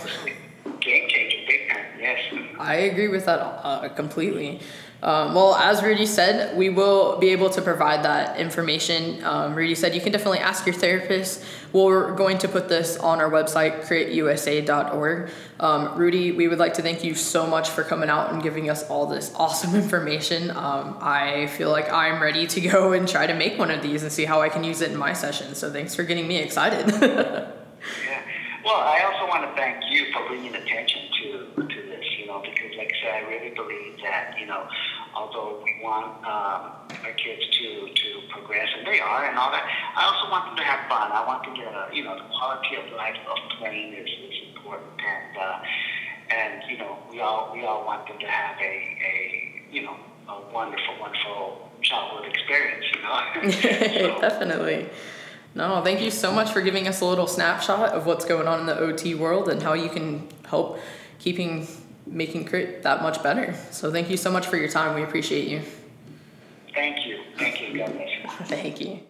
Game 0.80 1.08
changer, 1.08 1.38
big 1.46 1.70
time. 1.70 1.84
Yes. 1.98 2.18
I 2.58 2.74
agree 2.74 3.08
with 3.08 3.24
that 3.26 3.40
uh, 3.40 3.88
completely. 3.90 4.60
Um, 5.00 5.34
well, 5.34 5.54
as 5.54 5.82
Rudy 5.82 6.06
said, 6.06 6.56
we 6.56 6.70
will 6.70 7.18
be 7.18 7.28
able 7.28 7.50
to 7.50 7.62
provide 7.62 8.04
that 8.04 8.38
information. 8.38 9.24
Um, 9.24 9.54
Rudy 9.54 9.76
said 9.76 9.94
you 9.94 10.00
can 10.00 10.10
definitely 10.10 10.40
ask 10.40 10.66
your 10.66 10.74
therapist. 10.74 11.44
We're 11.72 12.14
going 12.16 12.38
to 12.38 12.48
put 12.48 12.68
this 12.68 12.96
on 12.96 13.20
our 13.20 13.30
website, 13.30 13.82
createusa.org. 13.82 15.30
Um, 15.60 15.96
Rudy, 15.96 16.32
we 16.32 16.48
would 16.48 16.58
like 16.58 16.74
to 16.74 16.82
thank 16.82 17.04
you 17.04 17.14
so 17.14 17.46
much 17.46 17.70
for 17.70 17.84
coming 17.84 18.08
out 18.08 18.32
and 18.32 18.42
giving 18.42 18.70
us 18.70 18.88
all 18.90 19.06
this 19.06 19.32
awesome 19.36 19.74
information. 19.82 20.50
Um, 20.50 20.98
I 21.00 21.46
feel 21.46 21.70
like 21.70 21.92
I'm 21.92 22.20
ready 22.20 22.46
to 22.48 22.60
go 22.60 22.92
and 22.92 23.06
try 23.06 23.26
to 23.26 23.34
make 23.34 23.56
one 23.56 23.70
of 23.70 23.82
these 23.82 24.02
and 24.02 24.10
see 24.10 24.24
how 24.24 24.40
I 24.40 24.48
can 24.48 24.64
use 24.64 24.80
it 24.80 24.90
in 24.90 24.96
my 24.96 25.12
session. 25.12 25.54
So 25.54 25.70
thanks 25.70 25.94
for 25.94 26.02
getting 26.02 26.26
me 26.26 26.38
excited. 26.38 26.88
yeah. 27.02 28.22
Well, 28.64 28.80
I 28.80 29.00
also 29.04 29.28
want 29.28 29.48
to 29.48 29.54
thank 29.54 29.84
you 29.90 30.12
for 30.12 30.26
bringing 30.26 30.54
attention 30.54 31.02
to, 31.22 31.62
to 31.62 31.82
this, 31.88 32.04
you 32.18 32.26
know, 32.26 32.42
because 32.42 32.76
I 33.10 33.20
really 33.28 33.54
believe 33.54 33.96
that, 34.02 34.34
you 34.38 34.46
know, 34.46 34.68
although 35.14 35.60
we 35.64 35.80
want 35.82 36.24
um, 36.24 36.78
our 37.04 37.12
kids 37.16 37.42
to, 37.58 37.88
to 37.92 38.08
progress, 38.30 38.68
and 38.76 38.86
they 38.86 39.00
are, 39.00 39.24
and 39.26 39.38
all 39.38 39.50
that, 39.50 39.64
I 39.96 40.04
also 40.04 40.30
want 40.30 40.46
them 40.46 40.56
to 40.56 40.64
have 40.64 40.88
fun. 40.88 41.12
I 41.12 41.26
want 41.26 41.44
them 41.44 41.54
to, 41.56 41.94
you 41.94 42.04
know, 42.04 42.16
the 42.16 42.28
quality 42.28 42.76
of 42.76 42.92
life 42.96 43.16
of 43.28 43.38
playing 43.58 43.94
is, 43.94 44.08
is 44.08 44.56
important, 44.56 44.90
and 45.00 45.36
uh, 45.36 45.62
and 46.30 46.62
you 46.70 46.78
know, 46.78 46.98
we 47.10 47.20
all 47.20 47.50
we 47.52 47.64
all 47.64 47.84
want 47.86 48.06
them 48.06 48.18
to 48.18 48.26
have 48.26 48.58
a, 48.60 48.64
a 48.64 49.62
you 49.72 49.82
know 49.82 49.96
a 50.28 50.40
wonderful, 50.52 50.94
wonderful 51.00 51.70
childhood 51.82 52.30
experience. 52.30 52.84
You 52.94 53.02
know, 53.02 53.50
so, 54.14 54.20
Definitely. 54.20 54.88
No, 55.54 55.82
thank 55.82 56.00
you 56.00 56.10
so 56.10 56.30
much 56.30 56.52
for 56.52 56.60
giving 56.60 56.86
us 56.86 57.00
a 57.00 57.04
little 57.04 57.26
snapshot 57.26 57.92
of 57.92 58.06
what's 58.06 58.24
going 58.24 58.46
on 58.46 58.60
in 58.60 58.66
the 58.66 58.78
OT 58.78 59.14
world 59.14 59.48
and 59.48 59.62
how 59.62 59.72
you 59.72 59.88
can 59.88 60.28
help 60.44 60.78
keeping 61.18 61.66
making 62.10 62.44
crit 62.46 62.82
that 62.82 63.02
much 63.02 63.22
better. 63.22 63.54
So 63.70 63.92
thank 63.92 64.10
you 64.10 64.16
so 64.16 64.30
much 64.30 64.46
for 64.46 64.56
your 64.56 64.68
time. 64.68 64.94
We 64.94 65.02
appreciate 65.02 65.48
you. 65.48 65.62
Thank 66.74 67.06
you. 67.06 67.20
Thank 67.38 67.60
you. 67.60 67.78
God 67.78 67.92
bless 67.92 68.08
you. 68.10 68.28
Thank 68.46 68.80
you. 68.80 69.00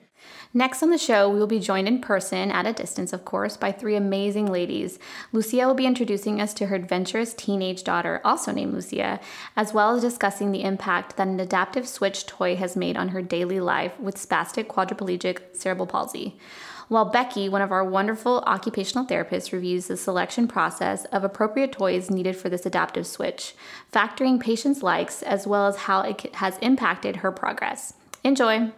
Next 0.54 0.82
on 0.82 0.88
the 0.88 0.96
show, 0.96 1.28
we 1.28 1.38
will 1.38 1.46
be 1.46 1.60
joined 1.60 1.86
in 1.86 2.00
person, 2.00 2.50
at 2.50 2.66
a 2.66 2.72
distance, 2.72 3.12
of 3.12 3.26
course, 3.26 3.58
by 3.58 3.70
three 3.70 3.94
amazing 3.96 4.50
ladies. 4.50 4.98
Lucia 5.30 5.66
will 5.66 5.74
be 5.74 5.84
introducing 5.84 6.40
us 6.40 6.54
to 6.54 6.66
her 6.66 6.76
adventurous 6.76 7.34
teenage 7.34 7.84
daughter, 7.84 8.22
also 8.24 8.50
named 8.50 8.72
Lucia, 8.72 9.20
as 9.56 9.74
well 9.74 9.94
as 9.94 10.00
discussing 10.00 10.50
the 10.50 10.62
impact 10.62 11.18
that 11.18 11.28
an 11.28 11.38
adaptive 11.38 11.86
switch 11.86 12.24
toy 12.24 12.56
has 12.56 12.76
made 12.76 12.96
on 12.96 13.08
her 13.08 13.20
daily 13.20 13.60
life 13.60 14.00
with 14.00 14.16
spastic 14.16 14.68
quadriplegic 14.68 15.54
cerebral 15.54 15.86
palsy. 15.86 16.38
While 16.88 17.04
Becky, 17.04 17.50
one 17.50 17.60
of 17.60 17.70
our 17.70 17.84
wonderful 17.84 18.42
occupational 18.46 19.04
therapists, 19.04 19.52
reviews 19.52 19.88
the 19.88 19.96
selection 19.98 20.48
process 20.48 21.04
of 21.06 21.22
appropriate 21.22 21.70
toys 21.70 22.10
needed 22.10 22.34
for 22.34 22.48
this 22.48 22.64
adaptive 22.64 23.06
switch, 23.06 23.54
factoring 23.92 24.40
patients' 24.40 24.82
likes 24.82 25.22
as 25.22 25.46
well 25.46 25.66
as 25.66 25.76
how 25.76 26.00
it 26.00 26.34
has 26.36 26.56
impacted 26.62 27.16
her 27.16 27.30
progress. 27.30 27.92
Enjoy! 28.24 28.72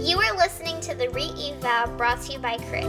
You 0.00 0.18
are 0.18 0.36
listening 0.36 0.80
to 0.80 0.96
the 0.96 1.08
Re-Eval 1.12 1.96
brought 1.96 2.20
to 2.22 2.32
you 2.32 2.40
by 2.40 2.56
Crit. 2.56 2.82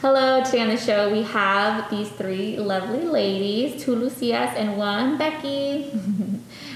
Hello, 0.00 0.40
today 0.44 0.60
on 0.60 0.68
the 0.68 0.76
show 0.76 1.10
we 1.10 1.24
have 1.24 1.90
these 1.90 2.10
three 2.10 2.56
lovely 2.56 3.02
ladies, 3.02 3.82
two 3.82 3.96
Lucias 3.96 4.54
and 4.54 4.78
one 4.78 5.18
Becky. 5.18 5.90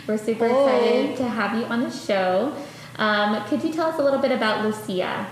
We're 0.06 0.18
super 0.18 0.48
Hey. 0.48 1.04
excited 1.06 1.16
to 1.18 1.28
have 1.28 1.56
you 1.58 1.64
on 1.66 1.82
the 1.82 1.90
show. 1.90 2.52
Um, 2.98 3.42
could 3.48 3.62
you 3.62 3.72
tell 3.72 3.86
us 3.88 3.98
a 3.98 4.02
little 4.02 4.18
bit 4.18 4.32
about 4.32 4.64
Lucia? 4.64 5.26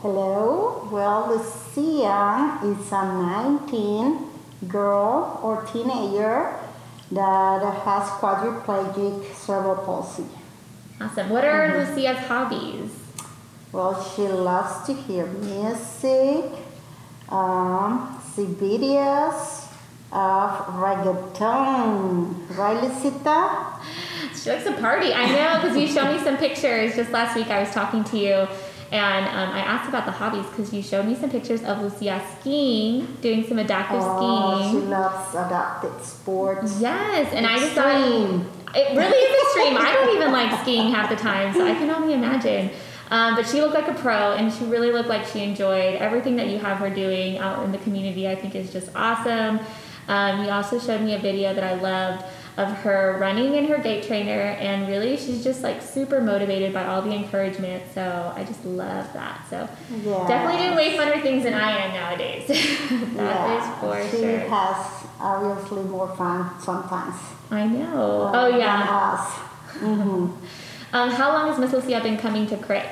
Hello. 0.00 0.88
Well, 0.90 1.28
Lucia 1.28 2.58
is 2.64 2.92
a 2.92 3.04
19 3.04 4.26
girl 4.66 5.38
or 5.42 5.62
teenager 5.72 6.54
that 7.12 7.62
has 7.84 8.08
quadriplegic 8.20 9.34
cerebral 9.34 9.76
palsy. 9.84 10.24
Awesome. 11.00 11.28
What 11.30 11.44
are 11.44 11.78
Lucia's 11.84 12.18
hobbies? 12.26 12.90
Well, 13.72 14.02
she 14.02 14.22
loves 14.22 14.86
to 14.86 14.94
hear 14.94 15.26
music, 15.26 16.44
um, 17.28 18.18
see 18.34 18.46
videos 18.46 19.67
of 20.12 20.50
reggaeton. 20.82 22.56
Right, 22.56 22.78
Lucita? 22.82 23.78
She 24.42 24.50
likes 24.50 24.64
to 24.64 24.72
party. 24.74 25.12
I 25.12 25.26
know 25.26 25.60
because 25.62 25.76
you 25.76 25.86
showed 25.86 26.16
me 26.16 26.22
some 26.22 26.36
pictures 26.36 26.94
just 26.96 27.10
last 27.10 27.34
week. 27.36 27.48
I 27.48 27.60
was 27.60 27.70
talking 27.72 28.04
to 28.04 28.18
you, 28.18 28.34
and 28.92 29.26
um, 29.26 29.50
I 29.54 29.60
asked 29.60 29.88
about 29.88 30.06
the 30.06 30.12
hobbies 30.12 30.46
because 30.46 30.72
you 30.72 30.82
showed 30.82 31.06
me 31.06 31.14
some 31.14 31.30
pictures 31.30 31.62
of 31.64 31.82
Lucia 31.82 32.22
skiing, 32.40 33.16
doing 33.20 33.46
some 33.46 33.58
adaptive 33.58 34.00
Oh, 34.00 34.62
she 34.62 34.68
skiing. 34.68 34.90
loves 34.90 35.34
adapted 35.34 36.04
sports. 36.04 36.80
Yes, 36.80 37.32
and 37.34 37.46
I 37.46 37.58
just 37.58 37.72
thought 37.72 37.94
it 38.74 38.96
really 38.96 39.18
is 39.18 39.42
extreme. 39.42 39.76
I 39.76 39.92
don't 39.92 40.16
even 40.16 40.32
like 40.32 40.60
skiing 40.62 40.92
half 40.92 41.10
the 41.10 41.16
time, 41.16 41.52
so 41.52 41.66
I 41.66 41.74
can 41.74 41.90
only 41.90 42.14
imagine. 42.14 42.70
Um, 43.10 43.34
but 43.36 43.46
she 43.46 43.60
looked 43.60 43.74
like 43.74 43.88
a 43.88 43.94
pro, 43.94 44.32
and 44.34 44.52
she 44.52 44.64
really 44.66 44.92
looked 44.92 45.08
like 45.08 45.26
she 45.26 45.42
enjoyed 45.42 45.96
everything 45.96 46.36
that 46.36 46.48
you 46.48 46.58
have 46.58 46.78
her 46.78 46.90
doing 46.90 47.38
out 47.38 47.64
in 47.64 47.72
the 47.72 47.78
community. 47.78 48.28
I 48.28 48.34
think 48.36 48.54
is 48.54 48.72
just 48.72 48.90
awesome. 48.94 49.60
Um, 50.08 50.44
you 50.44 50.50
also 50.50 50.78
showed 50.78 51.02
me 51.02 51.14
a 51.14 51.18
video 51.18 51.54
that 51.54 51.62
I 51.64 51.74
loved 51.80 52.24
of 52.56 52.68
her 52.78 53.16
running 53.20 53.54
in 53.54 53.66
her 53.68 53.78
gait 53.78 54.04
trainer, 54.04 54.40
and 54.58 54.88
really 54.88 55.16
she's 55.16 55.44
just 55.44 55.62
like 55.62 55.80
super 55.80 56.20
motivated 56.20 56.72
by 56.74 56.86
all 56.86 57.00
the 57.02 57.12
encouragement. 57.12 57.84
So 57.94 58.32
I 58.34 58.42
just 58.44 58.64
love 58.64 59.12
that. 59.12 59.46
So 59.48 59.68
Yeah. 60.04 60.26
definitely 60.26 60.58
doing 60.64 60.74
way 60.76 60.96
funner 60.98 61.22
things 61.22 61.44
than 61.44 61.54
I 61.54 61.70
am 61.70 61.92
nowadays. 61.92 62.48
That 63.14 63.58
is 63.62 63.78
for 63.80 64.10
she 64.16 64.22
sure. 64.22 64.38
has 64.40 65.06
obviously 65.20 65.82
more 65.84 66.08
fun 66.16 66.50
sometimes. 66.60 67.14
I 67.50 67.66
know. 67.66 68.22
uh, 68.22 68.32
Oh 68.34 68.56
yeah. 68.56 69.14
us. 69.14 69.30
hmm 69.78 70.26
Um, 70.92 71.10
how 71.10 71.32
long 71.34 71.48
has 71.48 71.58
Miss 71.58 71.72
Lucia 71.74 72.00
been 72.02 72.16
coming 72.16 72.46
to 72.46 72.56
Crit? 72.56 72.86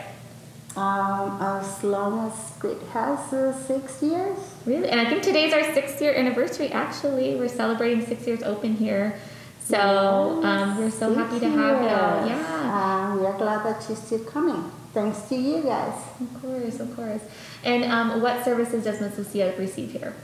Um, 0.77 1.41
as 1.41 1.83
long 1.83 2.29
as 2.29 2.63
it 2.63 2.83
has 2.93 3.33
uh, 3.33 3.57
six 3.65 4.03
years. 4.03 4.39
Really? 4.67 4.87
And 4.91 5.01
I 5.01 5.09
think 5.09 5.23
today's 5.23 5.55
our 5.55 5.65
sixth 5.73 6.03
year 6.03 6.15
anniversary. 6.15 6.69
Actually, 6.69 7.35
we're 7.37 7.49
celebrating 7.49 8.05
six 8.05 8.27
years 8.27 8.43
open 8.43 8.77
here. 8.77 9.19
So 9.65 10.45
um, 10.45 10.77
we're 10.77 10.91
so 10.91 11.15
happy 11.15 11.41
to 11.41 11.49
have 11.49 11.81
you. 11.81 11.89
Yeah. 11.89 13.09
Um, 13.11 13.21
we 13.21 13.27
are 13.27 13.39
glad 13.39 13.65
that 13.65 13.83
she's 13.83 13.99
still 13.99 14.23
coming. 14.25 14.71
Thanks 14.93 15.23
to 15.31 15.35
you 15.35 15.63
guys. 15.63 15.95
Of 16.21 16.43
course, 16.43 16.79
of 16.79 16.95
course. 16.95 17.23
And 17.65 17.85
um, 17.85 18.21
what 18.21 18.45
services 18.45 18.85
does 18.85 19.01
Miss 19.01 19.17
Lucia 19.17 19.55
receive 19.59 19.93
here? 19.93 20.15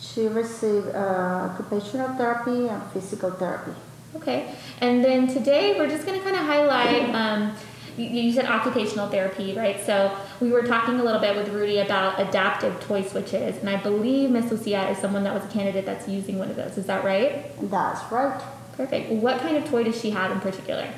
She 0.00 0.28
received 0.28 0.94
uh, 0.94 1.50
occupational 1.50 2.14
therapy 2.16 2.68
and 2.68 2.82
physical 2.92 3.32
therapy. 3.32 3.72
Okay. 4.14 4.54
And 4.80 5.04
then 5.04 5.26
today 5.26 5.78
we're 5.78 5.88
just 5.88 6.06
going 6.06 6.18
to 6.18 6.24
kind 6.24 6.36
of 6.36 6.46
highlight. 6.46 7.58
You, 7.98 8.06
you 8.06 8.32
said 8.32 8.46
occupational 8.46 9.08
therapy, 9.08 9.54
right? 9.54 9.84
So 9.84 10.16
we 10.40 10.50
were 10.50 10.62
talking 10.62 11.00
a 11.00 11.02
little 11.02 11.20
bit 11.20 11.36
with 11.36 11.48
Rudy 11.48 11.78
about 11.78 12.20
adaptive 12.20 12.80
toy 12.80 13.02
switches, 13.02 13.56
and 13.58 13.68
I 13.68 13.76
believe 13.82 14.30
Miss 14.30 14.50
Lucia 14.50 14.88
is 14.90 14.98
someone 14.98 15.24
that 15.24 15.34
was 15.34 15.44
a 15.44 15.48
candidate 15.48 15.84
that's 15.84 16.08
using 16.08 16.38
one 16.38 16.48
of 16.48 16.56
those. 16.56 16.78
Is 16.78 16.86
that 16.86 17.04
right? 17.04 17.46
That's 17.70 18.00
right. 18.12 18.40
Perfect. 18.76 19.10
What 19.10 19.40
kind 19.40 19.56
of 19.56 19.68
toy 19.68 19.82
does 19.82 20.00
she 20.00 20.10
have 20.10 20.30
in 20.30 20.40
particular? 20.40 20.88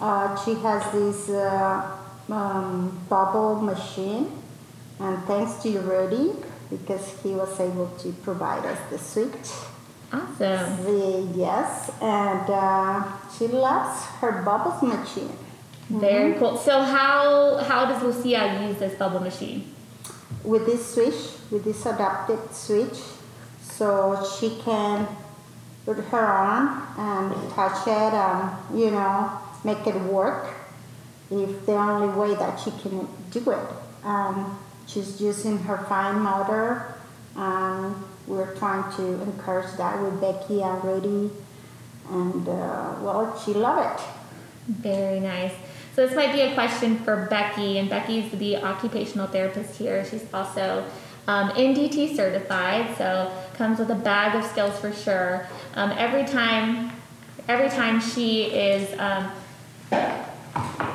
Uh, 0.00 0.36
she 0.44 0.54
has 0.54 0.92
this 0.92 1.28
uh, 1.28 1.98
um, 2.28 3.04
bubble 3.08 3.56
machine, 3.60 4.30
and 5.00 5.22
thanks 5.24 5.60
to 5.64 5.80
Rudy, 5.80 6.32
because 6.70 7.20
he 7.22 7.30
was 7.30 7.58
able 7.58 7.88
to 7.98 8.12
provide 8.22 8.64
us 8.64 8.78
the 8.90 8.98
switch. 8.98 9.50
Awesome. 10.12 10.84
The, 10.84 11.28
yes, 11.34 11.90
and 12.00 12.48
uh, 12.48 13.02
she 13.36 13.48
loves 13.48 14.04
her 14.20 14.42
bubbles 14.42 14.82
machine. 14.82 15.36
Very 15.88 16.34
cool. 16.34 16.56
So 16.58 16.82
how 16.82 17.56
how 17.64 17.86
does 17.86 18.02
Lucia 18.02 18.66
use 18.68 18.78
this 18.78 18.94
bubble 18.94 19.20
machine? 19.20 19.72
With 20.44 20.66
this 20.66 20.94
switch, 20.94 21.40
with 21.50 21.64
this 21.64 21.86
adapted 21.86 22.54
switch, 22.54 22.98
so 23.62 24.22
she 24.38 24.60
can 24.60 25.08
put 25.86 25.96
her 25.96 26.18
arm 26.18 26.82
and 26.98 27.50
touch 27.52 27.86
it 27.86 28.12
and 28.12 28.78
you 28.78 28.90
know 28.90 29.32
make 29.64 29.86
it 29.86 29.96
work. 30.02 30.54
If 31.30 31.64
the 31.64 31.72
only 31.72 32.08
way 32.08 32.34
that 32.34 32.60
she 32.60 32.70
can 32.70 33.08
do 33.30 33.50
it, 33.50 33.68
um, 34.04 34.58
she's 34.86 35.20
using 35.20 35.58
her 35.60 35.78
fine 35.88 36.20
motor. 36.20 36.94
Um, 37.34 38.04
we're 38.26 38.54
trying 38.56 38.94
to 38.96 39.22
encourage 39.22 39.74
that 39.78 40.02
with 40.02 40.20
Becky 40.20 40.60
and 40.62 40.84
Rudy, 40.84 41.30
and 42.10 42.46
uh, 42.46 42.96
well, 43.00 43.40
she 43.42 43.54
loved 43.54 44.00
it. 44.00 44.06
Very 44.68 45.20
nice. 45.20 45.52
So 45.98 46.06
this 46.06 46.14
might 46.14 46.32
be 46.32 46.42
a 46.42 46.54
question 46.54 46.96
for 46.98 47.26
Becky, 47.28 47.76
and 47.78 47.90
Becky's 47.90 48.30
the 48.30 48.58
occupational 48.58 49.26
therapist 49.26 49.76
here. 49.76 50.04
She's 50.04 50.24
also 50.32 50.84
um, 51.26 51.50
NDT 51.50 52.14
certified, 52.14 52.96
so 52.96 53.32
comes 53.54 53.80
with 53.80 53.90
a 53.90 53.96
bag 53.96 54.36
of 54.36 54.48
skills 54.48 54.78
for 54.78 54.92
sure. 54.92 55.48
Um, 55.74 55.90
every 55.98 56.24
time, 56.24 56.92
every 57.48 57.68
time 57.68 58.00
she 58.00 58.44
is 58.44 58.96
um, 59.00 59.32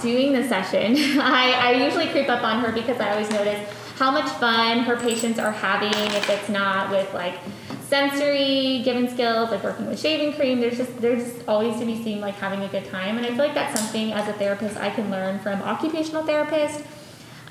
doing 0.01 0.31
the 0.31 0.47
session, 0.47 0.95
I, 1.19 1.51
I 1.51 1.83
usually 1.83 2.07
creep 2.07 2.29
up 2.29 2.45
on 2.45 2.63
her 2.63 2.71
because 2.71 3.01
I 3.01 3.11
always 3.11 3.29
notice 3.29 3.59
how 3.97 4.09
much 4.09 4.31
fun 4.39 4.79
her 4.85 4.95
patients 4.95 5.37
are 5.37 5.51
having 5.51 5.91
if 6.15 6.29
it's 6.29 6.47
not 6.47 6.91
with 6.91 7.13
like 7.13 7.35
sensory 7.83 8.81
given 8.83 9.07
skills 9.07 9.51
like 9.51 9.63
working 9.63 9.87
with 9.87 9.99
shaving 9.99 10.33
cream 10.33 10.59
there's 10.59 10.77
just 10.77 10.95
there's 11.01 11.43
always 11.47 11.77
to 11.79 11.85
be 11.85 12.01
seen 12.03 12.19
like 12.19 12.35
having 12.35 12.61
a 12.61 12.67
good 12.69 12.85
time 12.85 13.17
and 13.17 13.25
i 13.25 13.29
feel 13.29 13.37
like 13.37 13.53
that's 13.53 13.79
something 13.79 14.11
as 14.13 14.27
a 14.27 14.33
therapist 14.33 14.77
i 14.77 14.89
can 14.89 15.09
learn 15.11 15.39
from 15.39 15.61
occupational 15.61 16.23
therapists 16.23 16.85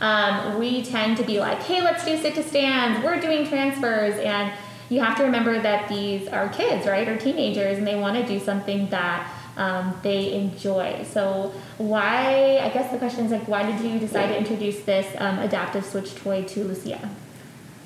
um, 0.00 0.58
we 0.58 0.82
tend 0.82 1.16
to 1.16 1.22
be 1.22 1.38
like 1.38 1.62
hey 1.62 1.80
let's 1.80 2.04
do 2.04 2.16
sit 2.16 2.34
to 2.34 2.42
stands 2.42 3.02
we're 3.04 3.20
doing 3.20 3.46
transfers 3.46 4.14
and 4.18 4.52
you 4.88 5.00
have 5.00 5.16
to 5.16 5.22
remember 5.22 5.60
that 5.60 5.88
these 5.88 6.28
are 6.28 6.48
kids 6.48 6.86
right 6.86 7.08
or 7.08 7.16
teenagers 7.16 7.78
and 7.78 7.86
they 7.86 7.98
want 7.98 8.16
to 8.16 8.26
do 8.26 8.42
something 8.42 8.88
that 8.90 9.30
um, 9.56 9.98
they 10.02 10.32
enjoy. 10.32 11.04
So 11.04 11.52
why? 11.78 12.58
I 12.58 12.70
guess 12.70 12.90
the 12.90 12.98
question 12.98 13.26
is 13.26 13.32
like, 13.32 13.46
why 13.48 13.70
did 13.70 13.80
you 13.80 13.98
decide 13.98 14.28
to 14.28 14.38
introduce 14.38 14.80
this 14.80 15.06
um, 15.18 15.38
adaptive 15.38 15.84
switch 15.84 16.14
toy 16.14 16.42
to 16.44 16.64
Lucia? 16.64 17.10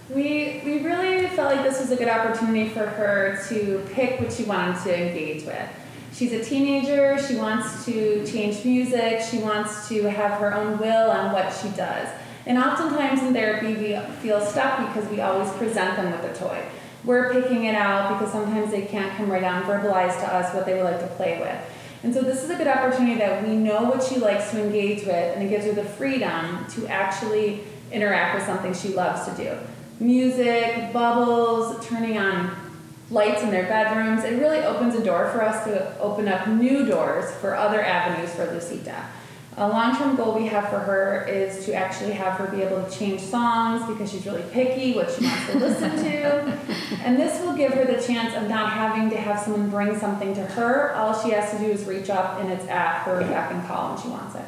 We 0.08 0.62
we 0.64 0.78
really 0.80 1.26
felt 1.28 1.54
like 1.54 1.64
this 1.64 1.80
was 1.80 1.90
a 1.90 1.96
good 1.96 2.08
opportunity 2.08 2.68
for 2.68 2.86
her 2.86 3.40
to 3.48 3.84
pick 3.92 4.20
what 4.20 4.32
she 4.32 4.44
wanted 4.44 4.82
to 4.84 5.08
engage 5.08 5.44
with. 5.44 5.68
She's 6.12 6.32
a 6.32 6.42
teenager. 6.42 7.18
She 7.18 7.36
wants 7.36 7.84
to 7.86 8.26
change 8.26 8.64
music. 8.64 9.20
She 9.20 9.38
wants 9.38 9.88
to 9.88 10.04
have 10.04 10.40
her 10.40 10.54
own 10.54 10.78
will 10.78 11.10
on 11.10 11.32
what 11.32 11.52
she 11.52 11.68
does. 11.70 12.08
And 12.46 12.56
oftentimes 12.58 13.22
in 13.22 13.34
therapy, 13.34 13.74
we 13.74 13.98
feel 14.22 14.40
stuck 14.40 14.86
because 14.86 15.10
we 15.10 15.20
always 15.20 15.50
present 15.52 15.96
them 15.96 16.12
with 16.12 16.36
a 16.36 16.38
toy 16.38 16.64
we're 17.06 17.32
picking 17.32 17.64
it 17.64 17.74
out 17.74 18.18
because 18.18 18.32
sometimes 18.32 18.72
they 18.72 18.82
can't 18.82 19.16
come 19.16 19.30
right 19.30 19.44
out 19.44 19.62
and 19.62 19.64
verbalize 19.64 20.18
to 20.20 20.34
us 20.34 20.52
what 20.52 20.66
they 20.66 20.74
would 20.74 20.82
like 20.82 20.98
to 21.00 21.06
play 21.06 21.38
with. 21.38 21.56
And 22.02 22.12
so 22.12 22.20
this 22.20 22.42
is 22.42 22.50
a 22.50 22.56
good 22.56 22.66
opportunity 22.66 23.16
that 23.18 23.46
we 23.46 23.56
know 23.56 23.84
what 23.84 24.02
she 24.02 24.16
likes 24.16 24.50
to 24.50 24.62
engage 24.62 25.06
with 25.06 25.36
and 25.36 25.42
it 25.42 25.48
gives 25.48 25.64
her 25.64 25.72
the 25.72 25.84
freedom 25.84 26.66
to 26.70 26.86
actually 26.88 27.62
interact 27.92 28.34
with 28.34 28.44
something 28.44 28.74
she 28.74 28.88
loves 28.88 29.26
to 29.26 29.42
do. 29.42 29.56
Music, 29.98 30.92
bubbles, 30.92 31.86
turning 31.86 32.18
on 32.18 32.54
lights 33.10 33.42
in 33.42 33.50
their 33.50 33.64
bedrooms. 33.64 34.24
It 34.24 34.38
really 34.38 34.58
opens 34.58 34.94
a 34.94 35.02
door 35.02 35.30
for 35.30 35.42
us 35.42 35.64
to 35.64 35.98
open 35.98 36.28
up 36.28 36.46
new 36.48 36.84
doors 36.84 37.30
for 37.36 37.54
other 37.54 37.82
avenues 37.82 38.34
for 38.34 38.46
Lucita. 38.46 39.06
A 39.58 39.66
long-term 39.66 40.16
goal 40.16 40.34
we 40.34 40.48
have 40.48 40.68
for 40.68 40.80
her 40.80 41.24
is 41.24 41.64
to 41.64 41.72
actually 41.72 42.12
have 42.12 42.34
her 42.34 42.46
be 42.48 42.60
able 42.60 42.84
to 42.84 42.90
change 42.90 43.22
songs 43.22 43.86
because 43.88 44.12
she's 44.12 44.26
really 44.26 44.44
picky 44.52 44.92
what 44.92 45.10
she 45.10 45.24
wants 45.24 45.46
to 45.46 45.58
listen 45.58 45.90
to. 45.96 46.58
And 47.02 47.18
this 47.18 47.40
will 47.40 47.56
give 47.56 47.72
her 47.72 47.84
the 47.84 48.02
chance 48.02 48.34
of 48.34 48.48
not 48.48 48.72
having 48.72 49.08
to 49.10 49.16
have 49.16 49.40
someone 49.40 49.70
bring 49.70 49.98
something 49.98 50.34
to 50.34 50.42
her. 50.42 50.92
All 50.94 51.18
she 51.18 51.30
has 51.30 51.52
to 51.52 51.58
do 51.58 51.66
is 51.66 51.84
reach 51.84 52.10
up 52.10 52.40
and 52.40 52.52
it's 52.52 52.66
at 52.66 53.02
her 53.04 53.20
beck 53.20 53.52
and 53.52 53.64
call 53.66 53.94
when 53.94 54.02
she 54.02 54.08
wants 54.08 54.34
it. 54.34 54.44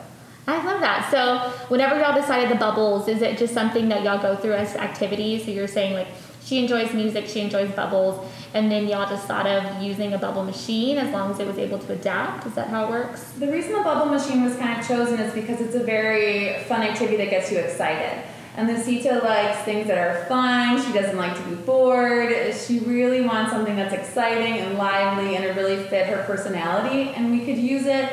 I 0.49 0.65
love 0.65 0.81
that. 0.81 1.11
So 1.11 1.51
whenever 1.69 2.01
y'all 2.01 2.19
decided 2.19 2.49
the 2.49 2.59
bubbles, 2.59 3.07
is 3.07 3.21
it 3.21 3.37
just 3.37 3.53
something 3.53 3.91
that 3.91 4.03
y'all 4.03 4.21
go 4.21 4.35
through 4.35 4.55
as 4.55 4.75
activities? 4.77 5.45
So 5.45 5.51
you're 5.51 5.69
saying 5.69 5.93
like 5.93 6.09
she 6.43 6.59
enjoys 6.59 6.95
music, 6.95 7.27
she 7.27 7.41
enjoys 7.41 7.71
bubbles, 7.73 8.27
and 8.55 8.73
then 8.73 8.89
y'all 8.89 9.07
just 9.07 9.27
thought 9.27 9.47
of 9.47 9.83
using 9.83 10.15
a 10.15 10.19
bubble 10.19 10.43
machine 10.43 10.97
as 10.97 11.13
long 11.13 11.31
as 11.31 11.39
it 11.39 11.47
was 11.47 11.59
able 11.59 11.79
to 11.79 11.93
adapt. 11.93 12.47
Is 12.47 12.55
that 12.55 12.69
how 12.69 12.87
it 12.87 12.91
works? 12.91 13.33
The 13.33 13.53
reason 13.53 13.75
the 13.75 13.83
bubble 13.83 14.11
machine 14.11 14.43
was 14.43 14.57
kind 14.57 14.81
of 14.81 14.89
chosen 14.89 15.21
is 15.21 15.35
because 15.35 15.61
it's 15.61 15.75
a 15.75 15.85
very 15.85 16.65
fun 16.65 16.81
activity 16.81 17.19
that 17.19 17.29
gets 17.29 17.53
you 17.53 17.59
excited. 17.59 18.25
And 18.57 18.71
Lucita 18.71 19.23
likes 19.23 19.59
things 19.67 19.87
that 19.89 19.99
are 19.99 20.25
fun. 20.25 20.83
She 20.83 20.95
doesn't 20.95 21.19
like 21.19 21.37
to 21.37 21.43
be 21.43 21.57
bored. 21.57 22.55
She 22.55 22.79
really 22.81 23.21
wants 23.21 23.53
something 23.53 23.77
that's 23.77 23.93
exciting 23.93 24.55
and 24.55 24.79
lively 24.79 25.37
and 25.37 25.45
it 25.45 25.55
really 25.55 25.77
fit 25.77 26.07
her 26.07 26.25
personality. 26.25 27.11
And 27.11 27.31
we 27.31 27.45
could 27.45 27.59
use 27.59 27.85
it 27.85 28.11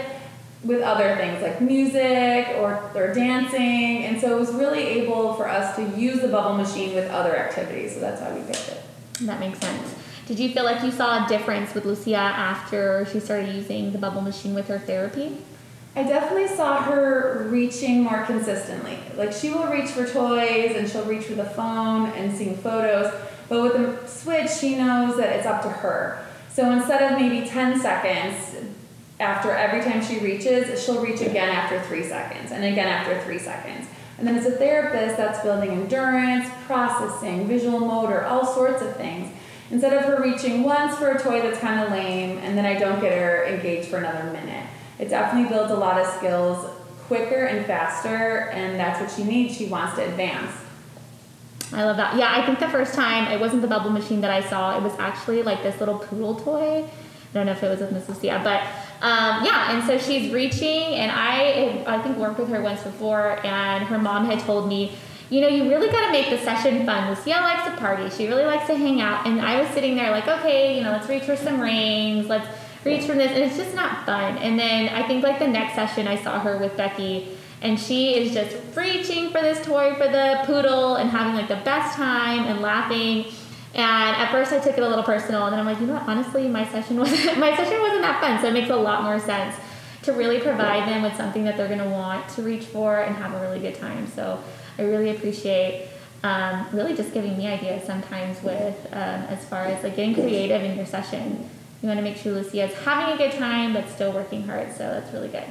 with 0.66 0.82
other 0.82 1.16
things 1.16 1.42
like 1.42 1.62
music 1.62 2.48
or, 2.58 2.92
or 2.96 3.14
dancing. 3.14 4.04
And 4.06 4.20
so 4.20 4.36
it 4.36 4.40
was 4.40 4.52
really 4.54 4.82
able 4.82 5.36
for 5.36 5.48
us 5.48 5.76
to 5.76 5.84
use 5.98 6.22
the 6.22 6.28
bubble 6.28 6.58
machine 6.58 6.96
with 6.96 7.10
other 7.12 7.38
activities. 7.38 7.94
So 7.94 8.00
that's 8.00 8.20
why 8.22 8.34
we 8.34 8.42
picked 8.42 8.70
it. 8.70 8.84
That 9.22 9.40
makes 9.40 9.60
sense. 9.60 9.96
Did 10.26 10.40
you 10.40 10.50
feel 10.50 10.64
like 10.64 10.84
you 10.84 10.92
saw 10.92 11.24
a 11.24 11.30
difference 11.30 11.76
with 11.76 11.86
Lucia 11.86 12.16
after 12.16 13.08
she 13.12 13.20
started 13.20 13.54
using 13.56 13.92
the 13.92 14.00
bubble 14.00 14.22
machine 14.22 14.56
with 14.56 14.68
her 14.68 14.80
therapy? 14.80 15.38
I 15.96 16.04
definitely 16.04 16.48
saw 16.48 16.82
her 16.82 17.48
reaching 17.50 18.04
more 18.04 18.24
consistently. 18.24 18.98
Like 19.16 19.32
she 19.32 19.52
will 19.52 19.68
reach 19.68 19.92
for 19.92 20.06
toys 20.06 20.76
and 20.76 20.90
she'll 20.90 21.06
reach 21.06 21.26
for 21.26 21.36
the 21.36 21.46
phone 21.46 22.08
and 22.10 22.36
seeing 22.36 22.58
photos, 22.58 23.14
but 23.48 23.62
with 23.62 23.74
the 23.74 24.08
switch, 24.08 24.50
she 24.50 24.76
knows 24.76 25.16
that 25.18 25.34
it's 25.38 25.46
up 25.46 25.62
to 25.62 25.70
her. 25.70 26.26
So 26.52 26.70
instead 26.72 27.14
of 27.14 27.20
maybe 27.20 27.48
10 27.48 27.80
seconds, 27.80 28.75
after 29.20 29.52
every 29.52 29.82
time 29.82 30.04
she 30.04 30.20
reaches, 30.20 30.84
she'll 30.84 31.02
reach 31.02 31.22
again 31.22 31.50
after 31.50 31.82
three 31.82 32.04
seconds 32.04 32.52
and 32.52 32.64
again 32.64 32.88
after 32.88 33.22
three 33.22 33.40
seconds. 33.40 33.88
And 34.18 34.28
then 34.28 34.36
as 34.36 34.46
a 34.46 34.52
therapist, 34.52 35.18
that's 35.18 35.40
building 35.42 35.72
endurance, 35.72 36.50
processing, 36.66 37.48
visual 37.48 37.80
motor, 37.80 38.26
all 38.26 38.46
sorts 38.46 38.82
of 38.82 38.96
things. 38.96 39.34
Instead 39.72 39.94
of 39.94 40.06
her 40.06 40.22
reaching 40.22 40.64
once 40.64 40.96
for 40.98 41.12
a 41.12 41.22
toy 41.22 41.42
that's 41.42 41.60
kind 41.60 41.80
of 41.82 41.92
lame 41.92 42.38
and 42.40 42.58
then 42.58 42.66
I 42.66 42.78
don't 42.78 43.02
get 43.02 43.18
her 43.18 43.46
engaged 43.46 43.88
for 43.88 43.98
another 43.98 44.32
minute. 44.32 44.68
It 45.00 45.10
definitely 45.10 45.50
builds 45.50 45.72
a 45.72 45.76
lot 45.76 46.00
of 46.00 46.08
skills 46.14 46.70
quicker 47.08 47.46
and 47.46 47.66
faster, 47.66 48.50
and 48.52 48.80
that's 48.80 49.00
what 49.00 49.12
she 49.12 49.24
needs. 49.24 49.56
She 49.56 49.68
wants 49.68 49.96
to 49.98 50.06
advance. 50.06 50.52
I 51.72 51.84
love 51.84 51.98
that. 51.98 52.16
Yeah, 52.16 52.32
I 52.32 52.46
think 52.46 52.60
the 52.60 52.70
first 52.70 52.94
time 52.94 53.32
it 53.32 53.40
wasn't 53.40 53.62
the 53.62 53.68
bubble 53.68 53.90
machine 53.90 54.22
that 54.22 54.32
I 54.32 54.48
saw, 54.48 54.78
it 54.78 54.84
was 54.84 54.94
actually 54.98 55.44
like 55.44 55.62
this 55.62 55.80
little 55.80 56.00
poodle 56.00 56.36
toy. 56.36 56.86
I 57.36 57.40
don't 57.40 57.48
know 57.48 57.52
if 57.52 57.64
it 57.64 57.70
was 57.70 57.82
with 57.82 57.92
Miss 57.92 58.08
Lucia, 58.08 58.40
but 58.46 58.62
um, 59.02 59.44
yeah, 59.44 59.76
and 59.76 59.86
so 59.86 59.98
she's 59.98 60.32
reaching, 60.32 60.96
and 60.96 61.12
I 61.12 61.84
I 61.86 62.02
think 62.02 62.18
worked 62.18 62.40
with 62.40 62.48
her 62.48 62.62
once 62.62 62.82
before, 62.82 63.46
and 63.46 63.86
her 63.86 63.98
mom 63.98 64.26
had 64.26 64.40
told 64.40 64.70
me, 64.70 64.94
you 65.30 65.42
know, 65.42 65.50
you 65.50 65.70
really 65.70 65.90
got 65.90 66.06
to 66.06 66.12
make 66.14 66.30
the 66.30 66.38
session 66.38 66.86
fun. 66.86 67.10
Lucia 67.10 67.42
likes 67.42 67.66
to 67.66 67.76
party; 67.76 68.10
she 68.10 68.28
really 68.28 68.46
likes 68.46 68.68
to 68.68 68.76
hang 68.76 69.02
out, 69.02 69.28
and 69.28 69.42
I 69.42 69.60
was 69.60 69.70
sitting 69.72 69.98
there 69.98 70.12
like, 70.12 70.30
okay, 70.30 70.78
you 70.78 70.84
know, 70.84 70.92
let's 70.92 71.10
reach 71.10 71.24
for 71.24 71.36
some 71.36 71.60
rings, 71.60 72.28
let's 72.28 72.48
reach 72.86 73.04
from 73.04 73.18
this, 73.18 73.32
and 73.32 73.40
it's 73.40 73.58
just 73.58 73.76
not 73.76 74.06
fun. 74.06 74.38
And 74.38 74.58
then 74.58 74.88
I 74.88 75.06
think 75.06 75.22
like 75.22 75.38
the 75.40 75.48
next 75.48 75.76
session, 75.76 76.08
I 76.08 76.16
saw 76.16 76.40
her 76.40 76.58
with 76.58 76.78
Becky, 76.78 77.38
and 77.62 77.78
she 77.78 78.16
is 78.16 78.34
just 78.34 78.56
reaching 78.78 79.32
for 79.32 79.42
this 79.42 79.64
toy 79.66 79.94
for 79.96 80.08
the 80.08 80.42
poodle 80.46 80.96
and 80.96 81.10
having 81.10 81.36
like 81.36 81.50
the 81.50 81.62
best 81.66 81.98
time 81.98 82.46
and 82.46 82.62
laughing. 82.62 83.26
And 83.76 84.16
at 84.16 84.32
first, 84.32 84.54
I 84.54 84.60
took 84.60 84.78
it 84.78 84.84
a 84.84 84.88
little 84.88 85.04
personal, 85.04 85.44
and 85.44 85.54
then 85.54 85.60
I'm 85.60 85.66
like, 85.66 85.82
you 85.82 85.86
know 85.86 85.96
what? 85.96 86.08
Honestly, 86.08 86.48
my 86.48 86.66
session 86.66 86.98
wasn't 87.00 87.38
my 87.38 87.56
session 87.56 87.80
wasn't 87.82 88.02
that 88.02 88.22
fun. 88.22 88.42
So 88.42 88.48
it 88.48 88.54
makes 88.54 88.70
a 88.70 88.76
lot 88.76 89.04
more 89.04 89.20
sense 89.20 89.56
to 90.04 90.14
really 90.14 90.40
provide 90.40 90.88
them 90.88 91.02
with 91.02 91.16
something 91.16 91.44
that 91.44 91.58
they're 91.58 91.68
going 91.68 91.80
to 91.80 91.90
want 91.90 92.30
to 92.30 92.42
reach 92.42 92.66
for 92.66 93.02
and 93.02 93.16
have 93.16 93.34
a 93.34 93.42
really 93.42 93.60
good 93.60 93.76
time. 93.76 94.08
So 94.08 94.42
I 94.78 94.84
really 94.84 95.10
appreciate 95.10 95.90
um, 96.24 96.68
really 96.72 96.96
just 96.96 97.14
giving 97.14 97.38
me 97.38 97.48
ideas 97.48 97.86
sometimes 97.86 98.42
with 98.42 98.78
um, 98.92 99.22
as 99.30 99.44
far 99.46 99.66
as 99.66 99.84
like 99.84 99.96
getting 99.96 100.14
creative 100.14 100.64
in 100.64 100.76
your 100.76 100.86
session 100.86 101.50
You 101.82 101.88
want 101.88 102.00
to 102.00 102.04
make 102.04 102.18
sure 102.18 102.34
Lucia 102.34 102.66
is 102.66 102.74
having 102.80 103.14
a 103.14 103.18
good 103.18 103.38
time 103.38 103.74
but 103.74 103.90
still 103.90 104.12
working 104.12 104.44
hard. 104.44 104.72
So 104.72 104.80
that's 104.80 105.12
really 105.12 105.28
good. 105.28 105.44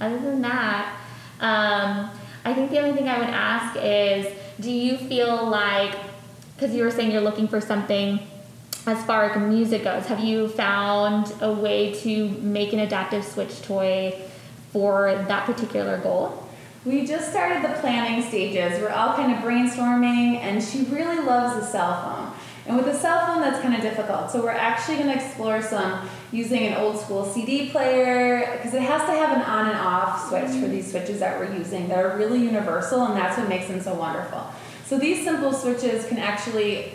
Other 0.00 0.18
than 0.18 0.42
that, 0.42 0.96
um, 1.40 2.10
I 2.44 2.54
think 2.54 2.70
the 2.70 2.78
only 2.80 2.92
thing 2.96 3.08
I 3.08 3.18
would 3.18 3.30
ask 3.30 3.76
is 3.82 4.26
do 4.60 4.70
you 4.70 4.96
feel 4.96 5.48
like, 5.48 5.96
because 6.56 6.74
you 6.74 6.82
were 6.82 6.90
saying 6.90 7.10
you're 7.10 7.20
looking 7.20 7.48
for 7.48 7.60
something 7.60 8.20
as 8.86 9.04
far 9.04 9.24
as 9.24 9.36
music 9.36 9.84
goes, 9.84 10.06
have 10.06 10.20
you 10.20 10.48
found 10.48 11.32
a 11.40 11.52
way 11.52 11.92
to 12.02 12.28
make 12.28 12.72
an 12.72 12.78
adaptive 12.78 13.24
switch 13.24 13.62
toy 13.62 14.14
for 14.72 15.24
that 15.28 15.44
particular 15.44 15.98
goal? 15.98 16.46
We 16.84 17.04
just 17.04 17.30
started 17.30 17.64
the 17.64 17.74
planning 17.80 18.22
stages. 18.28 18.80
We're 18.80 18.90
all 18.90 19.14
kind 19.14 19.32
of 19.32 19.38
brainstorming, 19.38 20.36
and 20.36 20.62
she 20.62 20.84
really 20.84 21.18
loves 21.18 21.60
the 21.60 21.66
cell 21.66 22.00
phone. 22.00 22.32
And 22.66 22.76
with 22.76 22.88
a 22.88 22.98
cell 22.98 23.26
phone, 23.26 23.40
that's 23.40 23.60
kind 23.60 23.74
of 23.74 23.80
difficult. 23.80 24.30
So 24.30 24.42
we're 24.42 24.50
actually 24.50 24.96
going 24.96 25.08
to 25.08 25.14
explore 25.14 25.62
some 25.62 26.08
using 26.32 26.66
an 26.66 26.74
old 26.74 26.98
school 26.98 27.24
CD 27.24 27.70
player 27.70 28.56
because 28.56 28.74
it 28.74 28.82
has 28.82 29.02
to 29.02 29.12
have 29.12 29.36
an 29.36 29.42
on 29.42 29.68
and 29.68 29.78
off 29.78 30.28
switch 30.28 30.50
for 30.60 30.66
these 30.66 30.90
switches 30.90 31.20
that 31.20 31.38
we're 31.38 31.56
using 31.56 31.88
that 31.88 32.04
are 32.04 32.16
really 32.16 32.42
universal, 32.42 33.04
and 33.04 33.16
that's 33.16 33.38
what 33.38 33.48
makes 33.48 33.68
them 33.68 33.80
so 33.80 33.94
wonderful. 33.94 34.44
So 34.86 34.98
these 34.98 35.24
simple 35.24 35.52
switches 35.52 36.06
can 36.06 36.18
actually, 36.18 36.92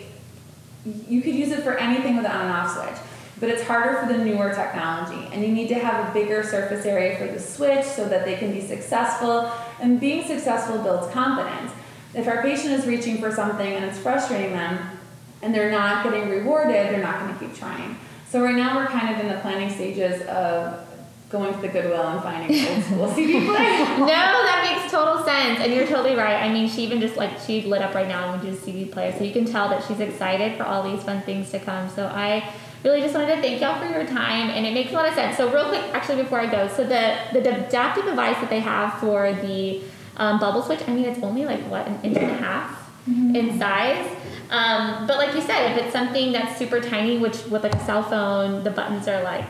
you 1.08 1.22
could 1.22 1.34
use 1.34 1.50
it 1.50 1.62
for 1.62 1.76
anything 1.78 2.16
with 2.16 2.26
an 2.26 2.32
on 2.32 2.42
and 2.42 2.50
off 2.50 2.76
switch, 2.76 3.00
but 3.40 3.48
it's 3.48 3.62
harder 3.62 3.98
for 3.98 4.12
the 4.12 4.22
newer 4.22 4.54
technology. 4.54 5.28
And 5.32 5.42
you 5.42 5.52
need 5.52 5.68
to 5.68 5.74
have 5.74 6.08
a 6.08 6.12
bigger 6.12 6.42
surface 6.42 6.84
area 6.84 7.18
for 7.18 7.26
the 7.26 7.40
switch 7.40 7.84
so 7.84 8.08
that 8.08 8.24
they 8.24 8.36
can 8.36 8.52
be 8.52 8.60
successful. 8.60 9.50
And 9.80 9.98
being 9.98 10.26
successful 10.26 10.78
builds 10.78 11.12
confidence. 11.12 11.72
If 12.14 12.28
our 12.28 12.42
patient 12.42 12.74
is 12.74 12.86
reaching 12.86 13.18
for 13.18 13.32
something 13.32 13.72
and 13.72 13.84
it's 13.84 13.98
frustrating 13.98 14.52
them, 14.52 14.98
and 15.42 15.54
they're 15.54 15.70
not 15.70 16.04
getting 16.04 16.30
rewarded, 16.30 16.74
they're 16.74 17.02
not 17.02 17.20
going 17.20 17.34
to 17.34 17.38
keep 17.38 17.54
trying. 17.54 17.96
So 18.28 18.42
right 18.42 18.54
now 18.54 18.76
we're 18.76 18.86
kind 18.86 19.14
of 19.14 19.20
in 19.20 19.28
the 19.28 19.38
planning 19.40 19.68
stages 19.68 20.22
of 20.22 20.88
going 21.32 21.52
to 21.52 21.60
the 21.60 21.68
Goodwill 21.68 22.06
and 22.08 22.22
finding 22.22 22.66
old 22.68 22.84
school 22.84 23.12
CD 23.12 23.32
player. 23.46 23.98
no, 23.98 24.06
that 24.06 24.68
makes 24.70 24.92
total 24.92 25.24
sense, 25.24 25.60
and 25.60 25.72
you're 25.72 25.86
totally 25.86 26.14
right. 26.14 26.42
I 26.42 26.52
mean, 26.52 26.68
she 26.68 26.82
even 26.84 27.00
just 27.00 27.16
like 27.16 27.38
she 27.40 27.62
lit 27.62 27.82
up 27.82 27.94
right 27.94 28.06
now 28.06 28.30
when 28.30 28.40
we 28.40 28.50
do 28.50 28.56
CD 28.56 28.84
player, 28.84 29.12
so 29.16 29.24
you 29.24 29.32
can 29.32 29.46
tell 29.46 29.68
that 29.70 29.84
she's 29.84 30.00
excited 30.00 30.56
for 30.56 30.64
all 30.64 30.82
these 30.82 31.02
fun 31.02 31.22
things 31.22 31.50
to 31.50 31.58
come. 31.58 31.88
So 31.88 32.06
I 32.06 32.52
really 32.84 33.00
just 33.00 33.14
wanted 33.14 33.34
to 33.36 33.42
thank 33.42 33.60
y'all 33.60 33.80
for 33.80 33.86
your 33.86 34.06
time, 34.06 34.50
and 34.50 34.66
it 34.66 34.74
makes 34.74 34.92
a 34.92 34.94
lot 34.94 35.08
of 35.08 35.14
sense. 35.14 35.36
So 35.36 35.52
real 35.52 35.68
quick, 35.68 35.82
actually, 35.94 36.22
before 36.22 36.40
I 36.40 36.46
go, 36.46 36.68
so 36.68 36.84
the 36.84 37.16
the 37.32 37.66
adaptive 37.66 38.04
device 38.04 38.36
that 38.36 38.50
they 38.50 38.60
have 38.60 38.98
for 39.00 39.32
the 39.32 39.80
um, 40.18 40.38
bubble 40.38 40.62
switch, 40.62 40.86
I 40.86 40.92
mean, 40.92 41.06
it's 41.06 41.22
only 41.22 41.46
like 41.46 41.60
what 41.62 41.86
an 41.88 41.98
inch 42.02 42.18
and 42.18 42.30
a 42.30 42.34
half 42.34 42.90
mm-hmm. 43.08 43.34
in 43.34 43.58
size. 43.58 44.06
Um, 44.52 45.06
but 45.06 45.16
like 45.16 45.34
you 45.34 45.40
said, 45.40 45.72
if 45.72 45.82
it's 45.82 45.92
something 45.92 46.30
that's 46.30 46.58
super 46.58 46.78
tiny, 46.78 47.16
which 47.16 47.42
with 47.46 47.62
like 47.62 47.74
a 47.74 47.84
cell 47.84 48.02
phone, 48.02 48.62
the 48.62 48.70
buttons 48.70 49.08
are 49.08 49.22
like 49.22 49.48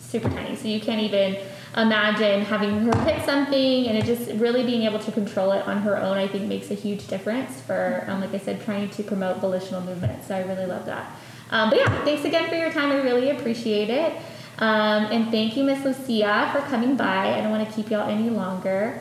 super 0.00 0.28
tiny, 0.28 0.56
so 0.56 0.66
you 0.66 0.80
can't 0.80 1.00
even 1.00 1.38
imagine 1.76 2.42
having 2.42 2.80
her 2.80 3.04
hit 3.04 3.24
something 3.24 3.86
and 3.86 3.96
it 3.96 4.04
just 4.04 4.28
really 4.40 4.64
being 4.64 4.82
able 4.82 4.98
to 4.98 5.12
control 5.12 5.52
it 5.52 5.64
on 5.68 5.82
her 5.82 5.96
own 5.96 6.16
i 6.16 6.26
think 6.26 6.48
makes 6.48 6.68
a 6.72 6.74
huge 6.74 7.06
difference 7.06 7.60
for 7.60 8.04
um, 8.08 8.20
like 8.20 8.34
i 8.34 8.38
said 8.38 8.60
trying 8.64 8.90
to 8.90 9.04
promote 9.04 9.36
volitional 9.36 9.80
movement 9.82 10.24
so 10.24 10.34
i 10.34 10.40
really 10.42 10.66
love 10.66 10.84
that. 10.86 11.16
Um, 11.50 11.70
but 11.70 11.78
yeah 11.78 12.04
thanks 12.04 12.24
again 12.24 12.48
for 12.48 12.56
your 12.56 12.72
time. 12.72 12.90
I 12.90 12.96
really 13.02 13.30
appreciate 13.30 13.88
it. 13.88 14.12
Um, 14.58 15.04
and 15.12 15.30
thank 15.30 15.56
you 15.56 15.62
miss 15.62 15.84
lucia 15.84 16.50
for 16.52 16.60
coming 16.68 16.96
by. 16.96 17.34
I 17.34 17.40
don't 17.40 17.52
want 17.52 17.68
to 17.68 17.72
keep 17.72 17.88
y'all 17.88 18.08
any 18.08 18.30
longer 18.30 19.00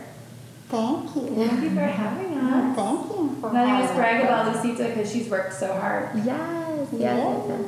Thank 0.70 1.16
you. 1.16 1.36
Thank 1.36 1.64
you 1.64 1.70
for 1.72 1.82
having 1.82 2.38
us. 2.38 2.76
Thank 2.76 3.10
you 3.10 3.38
for 3.42 3.52
Letting 3.52 3.70
having 3.70 3.88
us 3.88 3.96
brag 3.96 4.24
about 4.24 4.56
Lucita 4.56 4.94
because 4.94 5.12
she's 5.12 5.28
worked 5.28 5.54
so 5.54 5.74
hard. 5.74 6.16
Yes, 6.18 6.88
yes, 6.92 6.92
yes, 6.94 7.46
yes. 7.48 7.62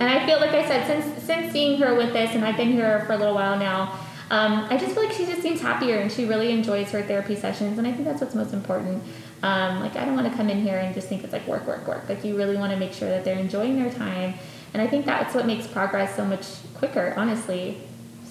And 0.00 0.02
I 0.02 0.26
feel 0.26 0.40
like 0.40 0.50
I 0.50 0.66
said 0.66 0.86
since 0.86 1.22
since 1.22 1.52
seeing 1.52 1.80
her 1.80 1.94
with 1.94 2.12
this, 2.12 2.34
and 2.34 2.44
I've 2.44 2.56
been 2.56 2.72
here 2.72 3.04
for 3.06 3.12
a 3.12 3.16
little 3.16 3.34
while 3.34 3.56
now. 3.58 3.96
Um, 4.30 4.66
I 4.68 4.76
just 4.76 4.94
feel 4.94 5.04
like 5.04 5.12
she 5.12 5.24
just 5.24 5.40
seems 5.40 5.60
happier 5.60 5.98
and 5.98 6.12
she 6.12 6.26
really 6.26 6.50
enjoys 6.50 6.90
her 6.90 7.02
therapy 7.02 7.36
sessions, 7.36 7.78
and 7.78 7.86
I 7.86 7.92
think 7.92 8.06
that's 8.06 8.20
what's 8.20 8.34
most 8.34 8.52
important. 8.52 9.02
Um, 9.42 9.80
like 9.80 9.94
I 9.94 10.04
don't 10.04 10.16
want 10.16 10.28
to 10.28 10.36
come 10.36 10.50
in 10.50 10.60
here 10.60 10.78
and 10.78 10.92
just 10.94 11.08
think 11.08 11.22
it's 11.22 11.32
like 11.32 11.46
work, 11.46 11.64
work, 11.66 11.86
work. 11.86 12.08
Like 12.08 12.24
you 12.24 12.36
really 12.36 12.56
want 12.56 12.72
to 12.72 12.78
make 12.78 12.92
sure 12.92 13.08
that 13.08 13.24
they're 13.24 13.38
enjoying 13.38 13.80
their 13.80 13.92
time, 13.92 14.34
and 14.74 14.82
I 14.82 14.88
think 14.88 15.06
that's 15.06 15.32
what 15.32 15.46
makes 15.46 15.68
progress 15.68 16.16
so 16.16 16.24
much 16.24 16.44
quicker, 16.74 17.14
honestly. 17.16 17.78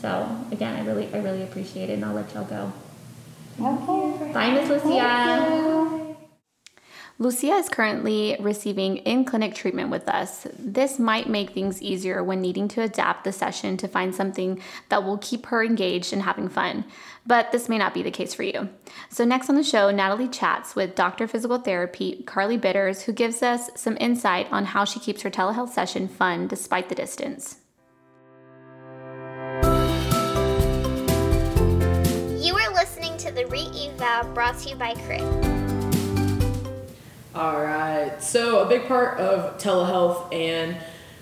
So 0.01 0.29
again, 0.51 0.75
I 0.75 0.85
really, 0.85 1.11
I 1.13 1.19
really 1.19 1.43
appreciate 1.43 1.89
it, 1.89 1.93
and 1.93 2.03
I'll 2.03 2.13
let 2.13 2.33
y'all 2.33 2.43
go. 2.43 2.73
Okay. 3.59 4.31
Bye, 4.33 4.51
Miss 4.51 4.69
Lucia. 4.69 5.97
Lucia 7.19 7.55
is 7.55 7.67
currently 7.67 8.37
receiving 8.39 8.97
in 8.97 9.25
clinic 9.25 9.55
treatment 9.55 9.89
with 9.89 10.07
us. 10.07 10.45
This 10.59 10.99
might 10.99 11.27
make 11.27 11.49
things 11.49 11.81
easier 11.81 12.23
when 12.23 12.41
needing 12.41 12.67
to 12.67 12.81
adapt 12.81 13.23
the 13.23 13.31
session 13.31 13.75
to 13.77 13.87
find 13.87 14.13
something 14.13 14.61
that 14.89 15.03
will 15.03 15.17
keep 15.17 15.47
her 15.47 15.63
engaged 15.63 16.13
and 16.13 16.21
having 16.21 16.47
fun, 16.47 16.85
but 17.25 17.51
this 17.51 17.67
may 17.67 17.79
not 17.79 17.95
be 17.95 18.03
the 18.03 18.11
case 18.11 18.35
for 18.35 18.43
you. 18.43 18.69
So, 19.09 19.25
next 19.25 19.49
on 19.49 19.55
the 19.55 19.63
show, 19.63 19.89
Natalie 19.89 20.27
chats 20.27 20.75
with 20.75 20.93
Dr. 20.93 21.27
Physical 21.27 21.57
Therapy 21.57 22.21
Carly 22.27 22.57
Bitters, 22.57 23.01
who 23.01 23.13
gives 23.13 23.41
us 23.41 23.71
some 23.75 23.97
insight 23.99 24.47
on 24.51 24.65
how 24.65 24.85
she 24.85 24.99
keeps 24.99 25.23
her 25.23 25.31
telehealth 25.31 25.69
session 25.69 26.07
fun 26.07 26.47
despite 26.47 26.87
the 26.89 26.95
distance. 26.95 27.57
To 33.27 33.33
the 33.33 33.45
re-eval 33.47 34.33
brought 34.33 34.57
to 34.59 34.69
you 34.69 34.75
by 34.75 34.93
Crit. 34.93 35.21
All 37.35 37.61
right. 37.61 38.15
So, 38.21 38.61
a 38.61 38.69
big 38.69 38.87
part 38.87 39.19
of 39.19 39.57
telehealth 39.57 40.33
and 40.33 40.77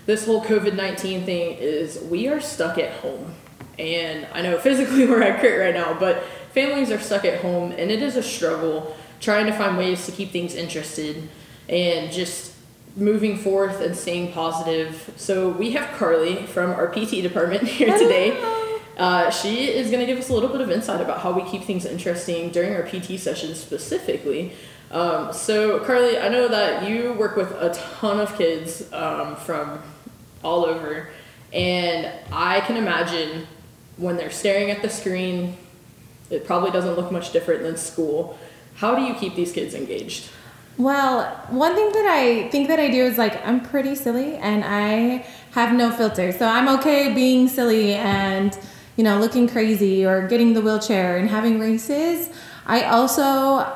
this 0.06 0.24
whole 0.24 0.44
COVID 0.44 0.74
19 0.74 1.24
thing 1.24 1.56
is 1.58 2.00
we 2.08 2.28
are 2.28 2.40
stuck 2.40 2.78
at 2.78 2.92
home. 3.00 3.34
And 3.78 4.26
I 4.32 4.40
know 4.42 4.56
physically 4.58 5.06
we're 5.08 5.22
at 5.22 5.40
Crit 5.40 5.58
right 5.58 5.74
now, 5.74 5.98
but 5.98 6.22
families 6.52 6.92
are 6.92 7.00
stuck 7.00 7.24
at 7.24 7.40
home 7.40 7.72
and 7.72 7.90
it 7.90 8.00
is 8.02 8.14
a 8.14 8.22
struggle 8.22 8.96
trying 9.20 9.46
to 9.46 9.52
find 9.52 9.76
ways 9.76 10.06
to 10.06 10.12
keep 10.12 10.30
things 10.30 10.54
interested 10.54 11.28
and 11.68 12.12
just 12.12 12.54
moving 12.94 13.36
forth 13.36 13.80
and 13.80 13.96
staying 13.96 14.32
positive. 14.32 15.12
So, 15.16 15.48
we 15.48 15.72
have 15.72 15.98
Carly 15.98 16.46
from 16.46 16.70
our 16.70 16.86
PT 16.86 17.22
department 17.22 17.64
here 17.64 17.98
today. 17.98 18.55
Uh, 18.96 19.30
she 19.30 19.68
is 19.68 19.90
going 19.90 20.00
to 20.00 20.06
give 20.06 20.18
us 20.18 20.30
a 20.30 20.32
little 20.32 20.48
bit 20.48 20.60
of 20.60 20.70
insight 20.70 21.00
about 21.00 21.20
how 21.20 21.32
we 21.32 21.42
keep 21.50 21.64
things 21.64 21.84
interesting 21.84 22.50
during 22.50 22.74
our 22.74 22.82
PT 22.82 23.18
sessions 23.20 23.60
specifically. 23.60 24.52
Um, 24.90 25.32
so, 25.32 25.80
Carly, 25.80 26.18
I 26.18 26.28
know 26.28 26.48
that 26.48 26.88
you 26.88 27.12
work 27.12 27.36
with 27.36 27.50
a 27.52 27.74
ton 27.74 28.20
of 28.20 28.36
kids 28.38 28.90
um, 28.92 29.36
from 29.36 29.82
all 30.42 30.64
over, 30.64 31.10
and 31.52 32.10
I 32.32 32.60
can 32.60 32.76
imagine 32.76 33.46
when 33.96 34.16
they're 34.16 34.30
staring 34.30 34.70
at 34.70 34.82
the 34.82 34.88
screen, 34.88 35.56
it 36.30 36.46
probably 36.46 36.70
doesn't 36.70 36.94
look 36.94 37.10
much 37.10 37.32
different 37.32 37.62
than 37.62 37.76
school. 37.76 38.38
How 38.76 38.94
do 38.94 39.02
you 39.02 39.14
keep 39.14 39.34
these 39.34 39.52
kids 39.52 39.74
engaged? 39.74 40.28
Well, 40.78 41.24
one 41.48 41.74
thing 41.74 41.90
that 41.92 42.06
I 42.06 42.48
think 42.50 42.68
that 42.68 42.78
I 42.78 42.90
do 42.90 43.02
is 43.04 43.16
like 43.16 43.44
I'm 43.46 43.60
pretty 43.60 43.94
silly 43.94 44.34
and 44.36 44.62
I 44.64 45.26
have 45.52 45.74
no 45.74 45.90
filter. 45.90 46.32
So 46.32 46.46
I'm 46.46 46.68
okay 46.78 47.14
being 47.14 47.48
silly 47.48 47.94
and 47.94 48.56
you 48.96 49.04
know, 49.04 49.18
looking 49.18 49.48
crazy 49.48 50.04
or 50.04 50.26
getting 50.26 50.54
the 50.54 50.60
wheelchair 50.60 51.16
and 51.16 51.28
having 51.28 51.60
races. 51.60 52.30
I 52.66 52.84
also 52.84 53.22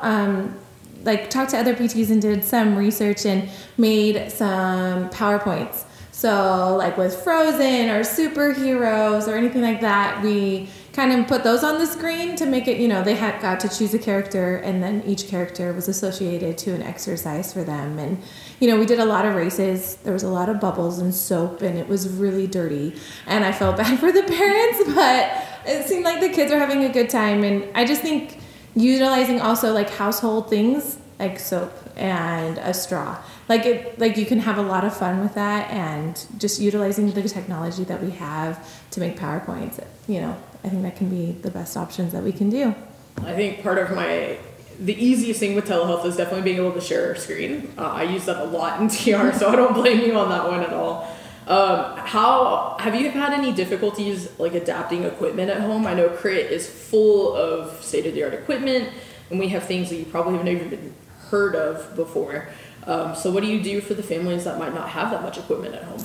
um, 0.01 0.57
like 1.03 1.29
talked 1.29 1.51
to 1.51 1.57
other 1.57 1.75
PTs 1.75 2.09
and 2.09 2.21
did 2.21 2.43
some 2.43 2.75
research 2.75 3.25
and 3.25 3.49
made 3.77 4.31
some 4.31 5.09
PowerPoints. 5.09 5.85
So 6.11 6.75
like 6.77 6.97
with 6.97 7.15
Frozen 7.23 7.89
or 7.89 8.01
superheroes 8.01 9.27
or 9.27 9.35
anything 9.35 9.61
like 9.61 9.81
that, 9.81 10.21
we 10.23 10.69
kind 10.93 11.13
of 11.13 11.27
put 11.27 11.43
those 11.43 11.63
on 11.63 11.79
the 11.79 11.85
screen 11.85 12.35
to 12.35 12.45
make 12.45 12.67
it, 12.67 12.77
you 12.77 12.87
know, 12.87 13.01
they 13.01 13.15
had 13.15 13.41
got 13.41 13.59
to 13.61 13.69
choose 13.69 13.93
a 13.93 13.99
character 13.99 14.57
and 14.57 14.83
then 14.83 15.01
each 15.05 15.27
character 15.27 15.71
was 15.71 15.87
associated 15.87 16.57
to 16.59 16.73
an 16.73 16.83
exercise 16.83 17.53
for 17.53 17.63
them. 17.63 17.97
And, 17.97 18.21
you 18.61 18.67
know, 18.67 18.77
we 18.79 18.85
did 18.85 18.99
a 18.99 19.05
lot 19.05 19.25
of 19.25 19.35
races. 19.35 19.95
There 19.97 20.13
was 20.13 20.23
a 20.23 20.29
lot 20.29 20.47
of 20.47 20.59
bubbles 20.59 20.99
and 20.99 21.13
soap 21.13 21.63
and 21.63 21.77
it 21.77 21.87
was 21.87 22.07
really 22.07 22.45
dirty. 22.47 22.95
And 23.25 23.43
I 23.43 23.51
felt 23.51 23.75
bad 23.83 23.99
for 23.99 24.11
the 24.11 24.23
parents, 24.23 24.93
but 24.93 25.45
it 25.65 25.87
seemed 25.87 26.05
like 26.05 26.21
the 26.21 26.29
kids 26.29 26.51
were 26.51 26.59
having 26.59 26.85
a 26.85 26.89
good 26.89 27.09
time. 27.09 27.43
And 27.43 27.67
I 27.75 27.83
just 27.85 28.01
think 28.01 28.37
utilizing 28.75 29.41
also 29.41 29.73
like 29.73 29.89
household 29.89 30.49
things 30.49 30.99
like 31.19 31.39
soap 31.39 31.73
and 31.95 32.57
a 32.59 32.73
straw. 32.73 33.17
Like 33.49 33.65
it, 33.65 33.99
like 33.99 34.17
you 34.17 34.25
can 34.25 34.39
have 34.39 34.57
a 34.57 34.61
lot 34.61 34.83
of 34.83 34.95
fun 34.95 35.21
with 35.21 35.35
that, 35.35 35.69
and 35.69 36.25
just 36.37 36.59
utilizing 36.59 37.11
the 37.11 37.21
technology 37.29 37.83
that 37.83 38.01
we 38.01 38.11
have 38.11 38.89
to 38.91 38.99
make 38.99 39.17
powerpoints. 39.17 39.83
You 40.07 40.21
know, 40.21 40.37
I 40.63 40.69
think 40.69 40.81
that 40.81 40.95
can 40.95 41.09
be 41.09 41.33
the 41.33 41.51
best 41.51 41.77
options 41.77 42.11
that 42.13 42.23
we 42.23 42.31
can 42.31 42.49
do. 42.49 42.73
I 43.17 43.33
think 43.33 43.61
part 43.61 43.77
of 43.77 43.91
my 43.91 44.39
the 44.81 44.93
easiest 44.93 45.39
thing 45.39 45.53
with 45.53 45.67
telehealth 45.67 46.05
is 46.05 46.17
definitely 46.17 46.41
being 46.41 46.57
able 46.57 46.73
to 46.73 46.81
share 46.81 47.11
a 47.11 47.17
screen. 47.17 47.71
Uh, 47.77 47.83
I 47.83 48.03
use 48.03 48.25
that 48.25 48.41
a 48.41 48.45
lot 48.45 48.81
in 48.81 48.87
TR, 48.89 49.37
so 49.37 49.49
I 49.49 49.55
don't 49.55 49.73
blame 49.73 50.01
you 50.01 50.17
on 50.17 50.29
that 50.29 50.47
one 50.47 50.61
at 50.61 50.73
all. 50.73 51.15
Um, 51.47 51.97
how 51.97 52.77
have 52.79 52.95
you 52.95 53.11
had 53.11 53.33
any 53.33 53.53
difficulties 53.53 54.29
like 54.39 54.53
adapting 54.55 55.03
equipment 55.03 55.51
at 55.51 55.61
home? 55.61 55.85
I 55.85 55.93
know 55.93 56.09
Crit 56.09 56.51
is 56.51 56.67
full 56.67 57.35
of 57.35 57.83
state 57.83 58.05
of 58.07 58.15
the 58.15 58.23
art 58.23 58.33
equipment, 58.33 58.89
and 59.29 59.39
we 59.39 59.49
have 59.49 59.63
things 59.63 59.89
that 59.89 59.97
you 59.97 60.05
probably 60.05 60.33
haven't 60.33 60.47
even 60.47 60.95
heard 61.29 61.55
of 61.55 61.95
before. 61.95 62.47
Um, 62.87 63.15
so, 63.15 63.31
what 63.31 63.43
do 63.43 63.49
you 63.49 63.61
do 63.61 63.81
for 63.81 63.93
the 63.93 64.03
families 64.03 64.45
that 64.45 64.57
might 64.57 64.73
not 64.73 64.89
have 64.89 65.11
that 65.11 65.21
much 65.21 65.37
equipment 65.37 65.75
at 65.75 65.83
home? 65.83 66.01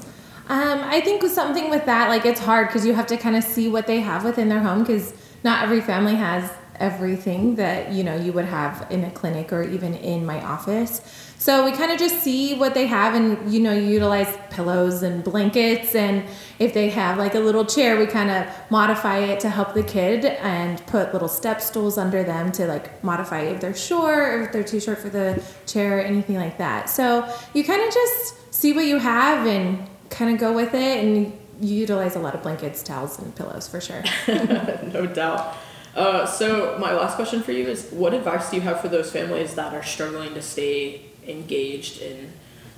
Um, 0.49 0.81
I 0.85 1.01
think 1.01 1.23
with 1.23 1.33
something 1.33 1.71
with 1.71 1.87
that, 1.87 2.09
like 2.09 2.27
it's 2.27 2.41
hard 2.41 2.69
because 2.69 2.85
you 2.87 2.93
have 2.93 3.07
to 3.09 3.17
kind 3.17 3.37
of 3.37 3.43
see 3.43 3.69
what 3.69 3.87
they 3.87 4.01
have 4.01 4.25
within 4.25 4.49
their 4.49 4.61
home 4.61 4.81
because 4.81 5.15
not 5.43 5.65
every 5.65 5.81
family 5.81 6.15
has 6.15 6.51
everything 6.81 7.57
that 7.57 7.93
you 7.93 8.05
know 8.05 8.17
you 8.17 8.33
would 8.33 8.45
have 8.45 8.87
in 8.91 9.05
a 9.05 9.11
clinic 9.11 9.53
or 9.53 9.63
even 9.63 9.95
in 9.95 10.25
my 10.25 10.43
office. 10.45 11.01
So 11.39 11.65
we 11.65 11.73
kind 11.73 11.93
of 11.93 11.99
just 11.99 12.23
see 12.23 12.55
what 12.55 12.75
they 12.75 12.87
have 12.87 13.15
and 13.15 13.53
you 13.53 13.61
know 13.61 13.73
you 13.73 13.83
utilize 13.83 14.37
pillows 14.51 15.03
and 15.03 15.23
blankets 15.23 15.95
and 15.95 16.25
if 16.59 16.73
they 16.73 16.89
have 16.91 17.19
like 17.19 17.35
a 17.35 17.39
little 17.39 17.65
chair 17.65 17.99
we 17.99 18.07
kind 18.07 18.31
of 18.31 18.47
modify 18.71 19.19
it 19.19 19.41
to 19.41 19.51
help 19.51 19.75
the 19.75 19.83
kid 19.83 20.25
and 20.25 20.85
put 20.87 21.13
little 21.13 21.29
step 21.29 21.61
stools 21.61 21.99
under 21.99 22.25
them 22.25 22.51
to 22.53 22.67
like 22.67 23.05
modify 23.05 23.41
if 23.41 23.61
they're 23.61 23.75
short 23.75 24.19
or 24.19 24.43
if 24.43 24.53
they're 24.53 24.65
too 24.65 24.81
short 24.81 24.99
for 24.99 25.11
the 25.11 25.43
chair 25.67 25.99
or 25.99 26.01
anything 26.01 26.37
like 26.37 26.57
that. 26.59 26.89
So 26.89 27.31
you 27.53 27.63
kind 27.65 27.83
of 27.83 27.93
just 27.93 28.55
see 28.55 28.73
what 28.73 28.87
you 28.87 28.99
have 28.99 29.47
and 29.47 29.87
kind 30.09 30.33
of 30.33 30.41
go 30.41 30.53
with 30.55 30.75
it 30.75 31.05
and 31.05 31.39
you 31.61 31.75
utilize 31.77 32.17
a 32.17 32.19
lot 32.19 32.35
of 32.35 32.43
blankets, 32.43 32.83
towels 32.83 33.19
and 33.19 33.35
pillows 33.35 33.69
for 33.69 33.81
sure. 33.81 34.03
no 34.29 35.07
doubt. 35.07 35.57
Uh, 35.97 36.27
so 36.27 36.79
my 36.79 36.93
last 36.93 37.17
question 37.17 37.43
for 37.43 37.53
you 37.53 37.67
is 37.67 37.89
what 37.91 38.13
advice 38.13 38.51
do 38.51 38.57
you 38.57 38.63
have 38.63 38.81
for 38.81 38.89
those 38.89 39.11
families 39.11 39.55
that 39.55 39.73
are 39.73 39.83
struggling 39.83 40.35
to 40.35 40.43
stay 40.43 41.01
engaged 41.27 42.03
and 42.03 42.31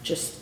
just 0.04 0.36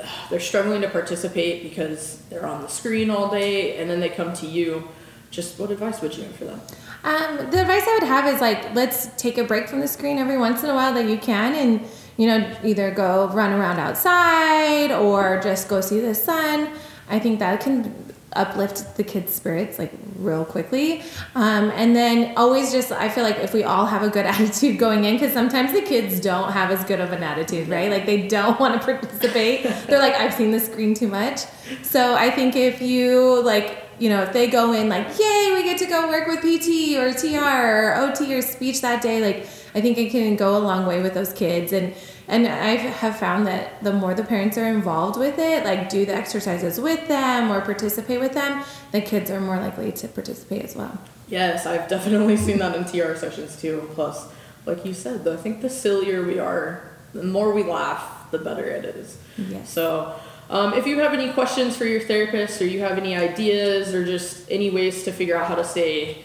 uh, 0.00 0.06
they're 0.30 0.40
struggling 0.40 0.80
to 0.80 0.88
participate 0.88 1.62
because 1.62 2.22
they're 2.30 2.46
on 2.46 2.62
the 2.62 2.68
screen 2.68 3.10
all 3.10 3.30
day 3.30 3.76
and 3.76 3.90
then 3.90 4.00
they 4.00 4.08
come 4.08 4.32
to 4.32 4.46
you? 4.46 4.88
Just 5.30 5.58
what 5.58 5.70
advice 5.70 6.00
would 6.00 6.16
you 6.16 6.24
have 6.24 6.34
for 6.34 6.46
them? 6.46 6.60
Um, 7.04 7.50
the 7.50 7.60
advice 7.62 7.82
i 7.86 7.98
would 8.00 8.08
have 8.08 8.32
is 8.32 8.40
like 8.40 8.74
let's 8.74 9.08
take 9.16 9.36
a 9.36 9.44
break 9.44 9.68
from 9.68 9.80
the 9.80 9.88
screen 9.88 10.18
every 10.18 10.38
once 10.38 10.62
in 10.62 10.70
a 10.70 10.74
while 10.74 10.94
that 10.94 11.08
you 11.08 11.18
can 11.18 11.54
and 11.54 11.88
you 12.16 12.28
know 12.28 12.56
either 12.62 12.92
go 12.92 13.26
run 13.28 13.52
around 13.52 13.80
outside 13.80 14.92
or 14.92 15.40
just 15.42 15.68
go 15.68 15.82
see 15.82 16.00
the 16.00 16.14
sun. 16.14 16.70
I 17.10 17.18
think 17.18 17.40
that 17.40 17.60
can 17.60 18.14
uplift 18.34 18.96
the 18.96 19.04
kids' 19.04 19.34
spirits 19.34 19.78
like 19.78 19.92
real 20.16 20.44
quickly. 20.44 21.02
Um, 21.34 21.70
and 21.70 21.94
then 21.94 22.34
always 22.36 22.72
just, 22.72 22.92
I 22.92 23.08
feel 23.08 23.24
like 23.24 23.38
if 23.38 23.52
we 23.52 23.64
all 23.64 23.86
have 23.86 24.02
a 24.02 24.08
good 24.08 24.26
attitude 24.34 24.78
going 24.78 25.04
in, 25.04 25.14
because 25.14 25.32
sometimes 25.32 25.72
the 25.72 25.82
kids 25.82 26.20
don't 26.20 26.52
have 26.52 26.70
as 26.70 26.84
good 26.84 27.00
of 27.00 27.12
an 27.12 27.22
attitude, 27.22 27.68
right? 27.68 27.90
Like 27.90 28.06
they 28.06 28.28
don't 28.28 28.58
want 28.60 28.80
to 28.80 28.84
participate. 28.84 29.64
They're 29.86 29.98
like, 29.98 30.14
I've 30.14 30.34
seen 30.34 30.50
the 30.50 30.60
screen 30.60 30.94
too 30.94 31.08
much. 31.08 31.40
So 31.82 32.14
I 32.14 32.30
think 32.30 32.56
if 32.56 32.82
you 32.82 33.42
like, 33.42 33.78
you 33.98 34.08
know, 34.08 34.22
if 34.22 34.32
they 34.32 34.48
go 34.48 34.72
in 34.72 34.88
like, 34.88 35.06
yay, 35.18 35.52
we 35.54 35.62
get 35.62 35.78
to 35.78 35.86
go 35.86 36.08
work 36.08 36.26
with 36.26 36.40
PT 36.40 36.96
or 36.96 37.12
TR 37.12 37.38
or 37.38 37.96
OT 37.96 38.34
or 38.34 38.42
speech 38.42 38.80
that 38.80 39.02
day, 39.02 39.20
like 39.20 39.46
I 39.74 39.80
think 39.80 39.98
it 39.98 40.10
can 40.10 40.36
go 40.36 40.56
a 40.56 40.60
long 40.60 40.86
way 40.86 41.02
with 41.02 41.14
those 41.14 41.32
kids. 41.32 41.72
And 41.72 41.94
and 42.28 42.46
I 42.46 42.76
have 42.76 43.18
found 43.18 43.46
that 43.46 43.82
the 43.82 43.92
more 43.92 44.14
the 44.14 44.24
parents 44.24 44.56
are 44.56 44.66
involved 44.66 45.18
with 45.18 45.38
it, 45.38 45.64
like 45.64 45.88
do 45.88 46.06
the 46.06 46.14
exercises 46.14 46.80
with 46.80 47.08
them 47.08 47.50
or 47.50 47.60
participate 47.60 48.20
with 48.20 48.32
them, 48.32 48.64
the 48.92 49.00
kids 49.00 49.30
are 49.30 49.40
more 49.40 49.56
likely 49.56 49.92
to 49.92 50.08
participate 50.08 50.62
as 50.62 50.76
well. 50.76 50.98
Yes, 51.28 51.66
I've 51.66 51.88
definitely 51.88 52.36
seen 52.36 52.58
that 52.58 52.76
in 52.76 52.84
TR 52.84 53.16
sessions 53.16 53.60
too. 53.60 53.88
Plus, 53.94 54.28
like 54.66 54.84
you 54.84 54.94
said, 54.94 55.24
though, 55.24 55.34
I 55.34 55.36
think 55.36 55.62
the 55.62 55.70
sillier 55.70 56.24
we 56.24 56.38
are, 56.38 56.90
the 57.12 57.24
more 57.24 57.52
we 57.52 57.64
laugh, 57.64 58.30
the 58.30 58.38
better 58.38 58.64
it 58.64 58.84
is. 58.84 59.18
Yes. 59.36 59.68
So, 59.70 60.14
um, 60.48 60.74
if 60.74 60.86
you 60.86 60.98
have 60.98 61.14
any 61.14 61.32
questions 61.32 61.76
for 61.76 61.86
your 61.86 62.00
therapist 62.00 62.60
or 62.60 62.66
you 62.66 62.80
have 62.80 62.98
any 62.98 63.16
ideas 63.16 63.94
or 63.94 64.04
just 64.04 64.50
any 64.50 64.70
ways 64.70 65.04
to 65.04 65.12
figure 65.12 65.36
out 65.36 65.46
how 65.46 65.54
to 65.54 65.64
stay 65.64 66.22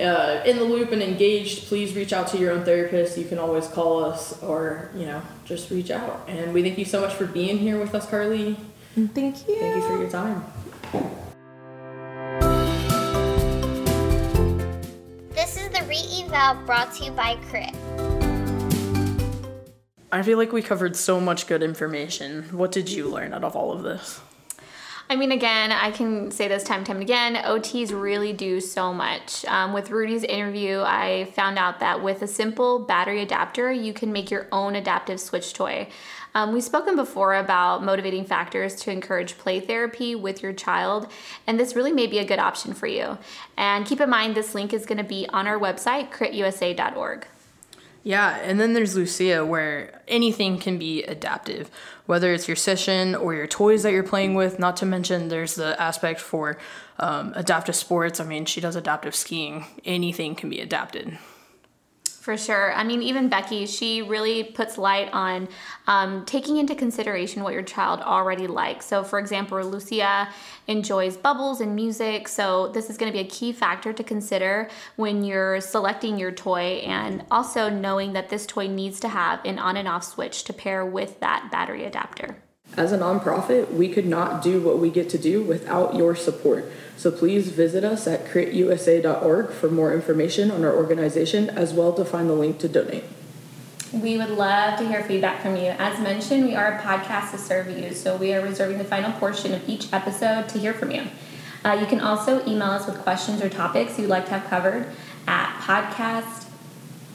uh, 0.00 0.42
in 0.44 0.56
the 0.56 0.64
loop 0.64 0.92
and 0.92 1.02
engaged, 1.02 1.66
please 1.66 1.94
reach 1.94 2.12
out 2.12 2.28
to 2.28 2.38
your 2.38 2.52
own 2.52 2.64
therapist. 2.64 3.18
You 3.18 3.24
can 3.24 3.38
always 3.38 3.66
call 3.68 4.04
us 4.04 4.42
or, 4.42 4.90
you 4.94 5.06
know, 5.06 5.22
just 5.44 5.70
reach 5.70 5.90
out. 5.90 6.24
And 6.28 6.52
we 6.52 6.62
thank 6.62 6.78
you 6.78 6.84
so 6.84 7.00
much 7.00 7.14
for 7.14 7.26
being 7.26 7.58
here 7.58 7.78
with 7.78 7.94
us, 7.94 8.08
Carly. 8.08 8.56
Thank 8.94 9.48
you. 9.48 9.56
Thank 9.58 9.76
you 9.76 9.82
for 9.82 9.98
your 9.98 10.10
time. 10.10 10.44
This 15.30 15.56
is 15.56 15.68
the 15.70 15.84
re-eval 15.88 16.66
brought 16.66 16.92
to 16.94 17.04
you 17.04 17.10
by 17.12 17.36
Crit. 17.48 17.74
I 20.12 20.22
feel 20.22 20.38
like 20.38 20.52
we 20.52 20.60
covered 20.60 20.96
so 20.96 21.20
much 21.20 21.46
good 21.46 21.62
information. 21.62 22.42
What 22.50 22.72
did 22.72 22.88
you 22.90 23.08
learn 23.08 23.32
out 23.32 23.44
of 23.44 23.54
all 23.54 23.70
of 23.70 23.82
this? 23.82 24.20
I 25.10 25.16
mean, 25.16 25.32
again, 25.32 25.72
I 25.72 25.90
can 25.90 26.30
say 26.30 26.46
this 26.46 26.62
time 26.62 26.78
and 26.78 26.86
time 26.86 27.00
again 27.00 27.34
OTs 27.34 27.90
really 27.90 28.32
do 28.32 28.60
so 28.60 28.94
much. 28.94 29.44
Um, 29.46 29.72
with 29.72 29.90
Rudy's 29.90 30.22
interview, 30.22 30.82
I 30.82 31.32
found 31.34 31.58
out 31.58 31.80
that 31.80 32.00
with 32.00 32.22
a 32.22 32.28
simple 32.28 32.78
battery 32.78 33.20
adapter, 33.20 33.72
you 33.72 33.92
can 33.92 34.12
make 34.12 34.30
your 34.30 34.46
own 34.52 34.76
adaptive 34.76 35.18
switch 35.18 35.52
toy. 35.52 35.88
Um, 36.36 36.52
we've 36.52 36.62
spoken 36.62 36.94
before 36.94 37.34
about 37.34 37.82
motivating 37.82 38.24
factors 38.24 38.76
to 38.82 38.92
encourage 38.92 39.36
play 39.36 39.58
therapy 39.58 40.14
with 40.14 40.44
your 40.44 40.52
child, 40.52 41.10
and 41.44 41.58
this 41.58 41.74
really 41.74 41.90
may 41.90 42.06
be 42.06 42.20
a 42.20 42.24
good 42.24 42.38
option 42.38 42.72
for 42.72 42.86
you. 42.86 43.18
And 43.56 43.84
keep 43.84 44.00
in 44.00 44.08
mind, 44.08 44.36
this 44.36 44.54
link 44.54 44.72
is 44.72 44.86
going 44.86 44.98
to 44.98 45.02
be 45.02 45.28
on 45.30 45.48
our 45.48 45.58
website, 45.58 46.12
critusa.org. 46.12 47.26
Yeah, 48.02 48.38
and 48.38 48.58
then 48.58 48.72
there's 48.72 48.96
Lucia, 48.96 49.44
where 49.44 50.00
anything 50.08 50.58
can 50.58 50.78
be 50.78 51.02
adaptive, 51.02 51.70
whether 52.06 52.32
it's 52.32 52.48
your 52.48 52.56
session 52.56 53.14
or 53.14 53.34
your 53.34 53.46
toys 53.46 53.82
that 53.82 53.92
you're 53.92 54.02
playing 54.02 54.34
with. 54.34 54.58
Not 54.58 54.78
to 54.78 54.86
mention, 54.86 55.28
there's 55.28 55.54
the 55.54 55.80
aspect 55.80 56.18
for 56.20 56.58
um, 56.98 57.32
adaptive 57.36 57.76
sports. 57.76 58.18
I 58.18 58.24
mean, 58.24 58.46
she 58.46 58.60
does 58.60 58.74
adaptive 58.74 59.14
skiing. 59.14 59.66
Anything 59.84 60.34
can 60.34 60.48
be 60.48 60.60
adapted. 60.60 61.18
For 62.20 62.36
sure. 62.36 62.74
I 62.74 62.84
mean, 62.84 63.02
even 63.02 63.30
Becky, 63.30 63.64
she 63.64 64.02
really 64.02 64.44
puts 64.44 64.76
light 64.76 65.08
on 65.10 65.48
um, 65.86 66.26
taking 66.26 66.58
into 66.58 66.74
consideration 66.74 67.42
what 67.42 67.54
your 67.54 67.62
child 67.62 68.00
already 68.00 68.46
likes. 68.46 68.84
So, 68.84 69.02
for 69.02 69.18
example, 69.18 69.58
Lucia 69.64 70.28
enjoys 70.66 71.16
bubbles 71.16 71.62
and 71.62 71.74
music. 71.74 72.28
So, 72.28 72.68
this 72.68 72.90
is 72.90 72.98
going 72.98 73.10
to 73.10 73.16
be 73.16 73.24
a 73.24 73.28
key 73.28 73.52
factor 73.52 73.94
to 73.94 74.04
consider 74.04 74.68
when 74.96 75.24
you're 75.24 75.62
selecting 75.62 76.18
your 76.18 76.30
toy 76.30 76.82
and 76.84 77.24
also 77.30 77.70
knowing 77.70 78.12
that 78.12 78.28
this 78.28 78.44
toy 78.44 78.66
needs 78.66 79.00
to 79.00 79.08
have 79.08 79.42
an 79.46 79.58
on 79.58 79.78
and 79.78 79.88
off 79.88 80.04
switch 80.04 80.44
to 80.44 80.52
pair 80.52 80.84
with 80.84 81.20
that 81.20 81.48
battery 81.50 81.86
adapter. 81.86 82.36
As 82.76 82.92
a 82.92 82.98
nonprofit, 82.98 83.72
we 83.72 83.88
could 83.88 84.06
not 84.06 84.42
do 84.42 84.60
what 84.60 84.78
we 84.78 84.90
get 84.90 85.10
to 85.10 85.18
do 85.18 85.42
without 85.42 85.96
your 85.96 86.14
support. 86.14 86.70
So 86.96 87.10
please 87.10 87.48
visit 87.48 87.82
us 87.82 88.06
at 88.06 88.26
critusa.org 88.26 89.50
for 89.50 89.70
more 89.70 89.92
information 89.92 90.50
on 90.50 90.64
our 90.64 90.74
organization 90.74 91.50
as 91.50 91.72
well 91.72 91.92
to 91.94 92.04
find 92.04 92.28
the 92.28 92.34
link 92.34 92.58
to 92.60 92.68
donate. 92.68 93.04
We 93.92 94.18
would 94.18 94.30
love 94.30 94.78
to 94.78 94.86
hear 94.86 95.02
feedback 95.02 95.42
from 95.42 95.56
you. 95.56 95.74
As 95.78 95.98
mentioned, 95.98 96.44
we 96.44 96.54
are 96.54 96.74
a 96.74 96.78
podcast 96.78 97.32
to 97.32 97.38
serve 97.38 97.76
you, 97.76 97.92
so 97.92 98.16
we 98.16 98.32
are 98.32 98.40
reserving 98.40 98.78
the 98.78 98.84
final 98.84 99.10
portion 99.12 99.52
of 99.52 99.68
each 99.68 99.92
episode 99.92 100.48
to 100.50 100.58
hear 100.58 100.72
from 100.72 100.92
you. 100.92 101.08
Uh, 101.64 101.76
you 101.80 101.86
can 101.86 102.00
also 102.00 102.46
email 102.46 102.70
us 102.70 102.86
with 102.86 102.98
questions 102.98 103.42
or 103.42 103.48
topics 103.48 103.98
you'd 103.98 104.08
like 104.08 104.26
to 104.26 104.30
have 104.30 104.48
covered 104.48 104.86
at 105.26 105.60
podcast 105.60 106.46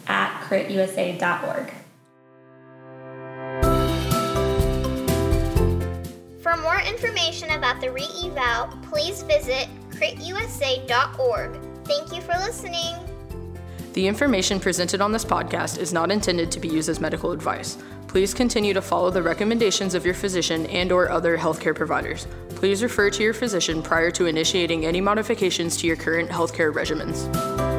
at 0.07 0.41
critusa.org. 0.41 1.73
For 6.55 6.61
more 6.61 6.79
information 6.79 7.51
about 7.51 7.81
the 7.81 7.91
re-eval, 7.91 8.67
please 8.83 9.23
visit 9.23 9.67
critusa.org. 9.89 11.59
Thank 11.83 12.13
you 12.13 12.21
for 12.21 12.31
listening. 12.37 12.95
The 13.91 14.07
information 14.07 14.61
presented 14.61 15.01
on 15.01 15.11
this 15.11 15.25
podcast 15.25 15.77
is 15.77 15.91
not 15.91 16.11
intended 16.11 16.51
to 16.51 16.61
be 16.61 16.69
used 16.69 16.87
as 16.87 17.01
medical 17.01 17.33
advice. 17.33 17.77
Please 18.07 18.33
continue 18.33 18.73
to 18.73 18.81
follow 18.81 19.09
the 19.09 19.21
recommendations 19.21 19.95
of 19.95 20.05
your 20.05 20.13
physician 20.13 20.65
and 20.67 20.93
or 20.93 21.09
other 21.09 21.37
healthcare 21.37 21.75
providers. 21.75 22.25
Please 22.51 22.81
refer 22.81 23.09
to 23.09 23.21
your 23.21 23.33
physician 23.33 23.81
prior 23.81 24.09
to 24.11 24.25
initiating 24.25 24.85
any 24.85 25.01
modifications 25.01 25.75
to 25.75 25.87
your 25.87 25.97
current 25.97 26.29
healthcare 26.29 26.71
regimens. 26.71 27.74